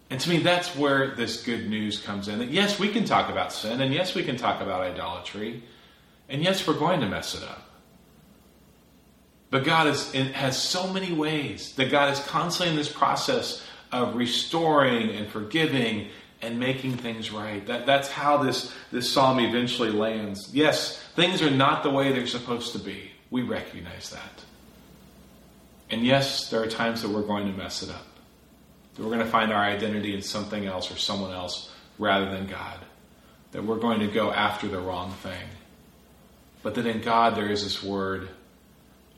And 0.09 0.19
to 0.19 0.29
me, 0.29 0.37
that's 0.37 0.75
where 0.75 1.13
this 1.15 1.43
good 1.43 1.69
news 1.69 1.99
comes 1.99 2.27
in. 2.27 2.39
That 2.39 2.49
yes, 2.49 2.79
we 2.79 2.89
can 2.89 3.05
talk 3.05 3.29
about 3.29 3.51
sin, 3.51 3.81
and 3.81 3.93
yes, 3.93 4.15
we 4.15 4.23
can 4.23 4.37
talk 4.37 4.61
about 4.61 4.81
idolatry, 4.81 5.63
and 6.29 6.43
yes, 6.43 6.67
we're 6.67 6.77
going 6.77 7.01
to 7.01 7.07
mess 7.07 7.35
it 7.35 7.43
up. 7.43 7.63
But 9.49 9.63
God 9.63 9.87
is, 9.87 10.11
has 10.11 10.61
so 10.61 10.91
many 10.91 11.13
ways 11.13 11.73
that 11.75 11.89
God 11.89 12.11
is 12.11 12.19
constantly 12.19 12.71
in 12.71 12.77
this 12.77 12.91
process 12.91 13.65
of 13.91 14.15
restoring 14.15 15.09
and 15.11 15.29
forgiving 15.29 16.09
and 16.41 16.59
making 16.59 16.97
things 16.97 17.31
right. 17.31 17.65
That, 17.65 17.85
that's 17.85 18.09
how 18.09 18.37
this, 18.43 18.73
this 18.91 19.11
psalm 19.11 19.39
eventually 19.39 19.89
lands. 19.89 20.53
Yes, 20.53 21.01
things 21.15 21.41
are 21.41 21.49
not 21.49 21.83
the 21.83 21.89
way 21.89 22.11
they're 22.11 22.27
supposed 22.27 22.73
to 22.73 22.79
be. 22.79 23.11
We 23.31 23.41
recognize 23.41 24.09
that. 24.09 24.43
And 25.89 26.05
yes, 26.05 26.49
there 26.49 26.61
are 26.61 26.67
times 26.67 27.01
that 27.01 27.09
we're 27.09 27.21
going 27.21 27.49
to 27.49 27.57
mess 27.57 27.81
it 27.81 27.89
up. 27.89 28.05
That 28.95 29.03
we're 29.03 29.11
going 29.11 29.25
to 29.25 29.31
find 29.31 29.53
our 29.53 29.63
identity 29.63 30.13
in 30.13 30.21
something 30.21 30.65
else 30.65 30.91
or 30.91 30.97
someone 30.97 31.31
else 31.31 31.71
rather 31.97 32.29
than 32.29 32.47
God. 32.47 32.79
That 33.53 33.63
we're 33.63 33.77
going 33.77 34.01
to 34.01 34.07
go 34.07 34.31
after 34.31 34.67
the 34.67 34.79
wrong 34.79 35.11
thing. 35.23 35.47
But 36.63 36.75
that 36.75 36.85
in 36.85 37.01
God 37.01 37.35
there 37.35 37.49
is 37.49 37.63
this 37.63 37.83
word 37.83 38.29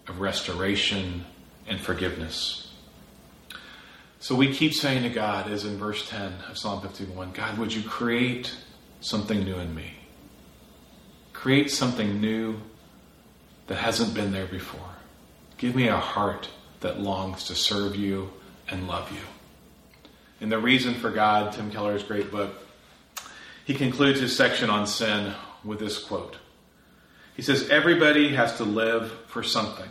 of 0.08 0.20
restoration 0.20 1.26
and 1.68 1.80
forgiveness. 1.80 2.72
So 4.20 4.36
we 4.36 4.54
keep 4.54 4.74
saying 4.74 5.04
to 5.04 5.10
God, 5.10 5.50
as 5.50 5.64
in 5.64 5.78
verse 5.78 6.10
10 6.10 6.34
of 6.50 6.58
Psalm 6.58 6.82
51, 6.82 7.32
God, 7.32 7.58
would 7.58 7.74
you 7.74 7.82
create 7.84 8.54
something 9.00 9.46
new 9.46 9.56
in 9.56 9.74
me? 9.74 9.94
Create 11.32 11.72
something 11.72 12.20
new 12.20 12.60
that 13.68 13.78
hasn't 13.78 14.14
been 14.14 14.34
there 14.34 14.48
before. 14.48 14.82
Give 15.58 15.74
me 15.76 15.88
a 15.88 15.98
heart 15.98 16.50
that 16.82 17.00
longs 17.00 17.46
to 17.46 17.56
serve 17.56 17.96
you 17.96 18.32
and 18.68 18.88
love 18.88 19.10
you. 19.12 19.22
And 20.42 20.52
The 20.52 20.60
Reason 20.60 20.96
for 20.96 21.12
God, 21.12 21.54
Tim 21.54 21.72
Keller's 21.72 22.04
great 22.04 22.30
book, 22.32 22.54
he 23.64 23.74
concludes 23.74 24.20
his 24.20 24.36
section 24.36 24.70
on 24.70 24.88
sin 24.88 25.34
with 25.64 25.80
this 25.80 26.04
quote 26.04 26.38
he 27.40 27.44
says, 27.44 27.70
Everybody 27.70 28.36
has 28.36 28.58
to 28.58 28.66
live 28.66 29.14
for 29.28 29.44
something. 29.44 29.88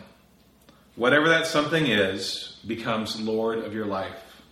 Whatever 0.96 1.30
that 1.30 1.46
something 1.46 1.86
is 1.86 2.58
becomes 2.66 3.18
Lord 3.18 3.60
of 3.60 3.72
your 3.72 3.86
life, 3.86 4.42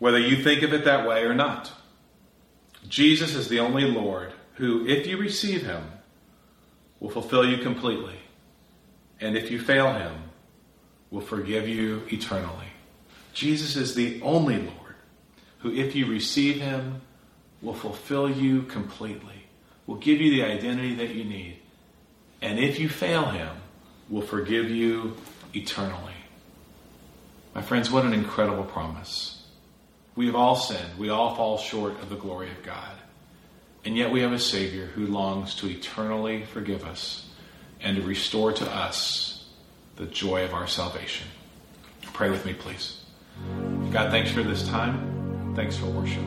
whether 0.00 0.18
you 0.18 0.44
think 0.44 0.62
of 0.62 0.74
it 0.74 0.84
that 0.84 1.08
way 1.08 1.22
or 1.22 1.32
not. 1.34 1.72
Jesus 2.90 3.34
is 3.34 3.48
the 3.48 3.60
only 3.60 3.84
Lord 3.84 4.34
who, 4.56 4.86
if 4.86 5.06
you 5.06 5.16
receive 5.16 5.64
him, 5.64 5.82
will 7.00 7.08
fulfill 7.08 7.48
you 7.48 7.56
completely. 7.56 8.18
And 9.18 9.34
if 9.34 9.50
you 9.50 9.58
fail 9.58 9.90
him, 9.94 10.24
will 11.10 11.22
forgive 11.22 11.66
you 11.66 12.02
eternally. 12.12 12.68
Jesus 13.32 13.76
is 13.76 13.94
the 13.94 14.20
only 14.20 14.58
Lord 14.58 14.96
who, 15.60 15.72
if 15.72 15.96
you 15.96 16.04
receive 16.04 16.60
him, 16.60 17.00
will 17.62 17.72
fulfill 17.72 18.30
you 18.30 18.60
completely, 18.64 19.46
will 19.86 19.96
give 19.96 20.20
you 20.20 20.30
the 20.32 20.44
identity 20.44 20.96
that 20.96 21.14
you 21.14 21.24
need, 21.24 21.60
and 22.44 22.58
if 22.58 22.78
you 22.78 22.90
fail 22.90 23.24
him, 23.24 23.48
will 24.10 24.20
forgive 24.20 24.68
you 24.68 25.16
eternally. 25.54 26.12
My 27.54 27.62
friends, 27.62 27.90
what 27.90 28.04
an 28.04 28.12
incredible 28.12 28.64
promise. 28.64 29.42
We 30.14 30.26
have 30.26 30.34
all 30.34 30.54
sinned. 30.54 30.98
We 30.98 31.08
all 31.08 31.34
fall 31.36 31.56
short 31.56 31.94
of 32.02 32.10
the 32.10 32.16
glory 32.16 32.50
of 32.50 32.62
God. 32.62 32.92
And 33.86 33.96
yet 33.96 34.12
we 34.12 34.20
have 34.20 34.32
a 34.32 34.38
Savior 34.38 34.84
who 34.84 35.06
longs 35.06 35.54
to 35.56 35.70
eternally 35.70 36.44
forgive 36.44 36.84
us 36.84 37.26
and 37.80 37.96
to 37.96 38.02
restore 38.02 38.52
to 38.52 38.70
us 38.70 39.48
the 39.96 40.04
joy 40.04 40.44
of 40.44 40.52
our 40.52 40.66
salvation. 40.66 41.26
Pray 42.12 42.28
with 42.28 42.44
me, 42.44 42.52
please. 42.52 43.00
God, 43.90 44.10
thanks 44.10 44.30
for 44.30 44.42
this 44.42 44.68
time. 44.68 45.54
Thanks 45.56 45.78
for 45.78 45.86
worship. 45.86 46.22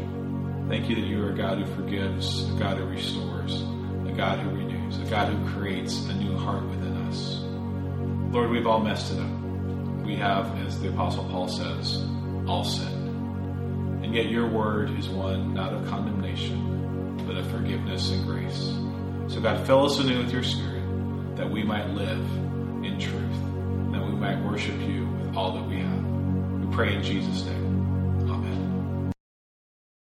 Thank 0.68 0.90
you 0.90 0.96
that 0.96 1.06
you 1.06 1.24
are 1.24 1.30
a 1.30 1.38
God 1.38 1.60
who 1.60 1.76
forgives, 1.76 2.50
a 2.50 2.54
God 2.54 2.78
who 2.78 2.86
restores, 2.86 3.62
a 4.08 4.14
God 4.18 4.40
who 4.40 4.50
renews 4.88 5.08
a 5.08 5.10
God 5.10 5.34
who 5.34 5.60
creates 5.60 6.06
a 6.06 6.14
new 6.14 6.38
heart 6.38 6.64
within 6.64 6.96
us. 7.08 7.42
Lord, 8.34 8.50
we've 8.50 8.68
all 8.68 8.80
messed 8.80 9.12
it 9.12 9.20
up. 9.20 9.30
We 10.06 10.16
have, 10.16 10.58
as 10.66 10.80
the 10.80 10.90
Apostle 10.90 11.26
Paul 11.26 11.48
says, 11.48 12.06
all 12.48 12.64
sinned. 12.64 14.04
And 14.04 14.16
yet 14.16 14.28
your 14.30 14.48
word 14.48 14.98
is 14.98 15.10
one 15.10 15.54
not 15.54 15.74
of 15.74 15.86
condemnation, 15.88 17.24
but 17.26 17.36
of 17.38 17.50
forgiveness 17.52 18.12
and 18.12 18.26
grace. 18.26 18.74
So, 19.28 19.42
God, 19.42 19.66
fill 19.66 19.86
us 19.86 20.00
anew 20.00 20.20
with 20.20 20.32
your 20.32 20.44
Spirit 20.44 21.36
that 21.36 21.50
we 21.50 21.64
might 21.64 21.90
live 21.90 22.26
in 22.86 22.98
truth, 23.00 23.92
that 23.92 24.06
we 24.06 24.14
might 24.14 24.42
worship 24.46 24.80
you 24.82 25.08
with 25.22 25.36
all 25.36 25.52
that 25.54 25.68
we 25.68 25.80
have. 25.80 26.06
We 26.62 26.74
pray 26.74 26.96
in 26.96 27.04
Jesus' 27.04 27.44
name. 27.46 27.67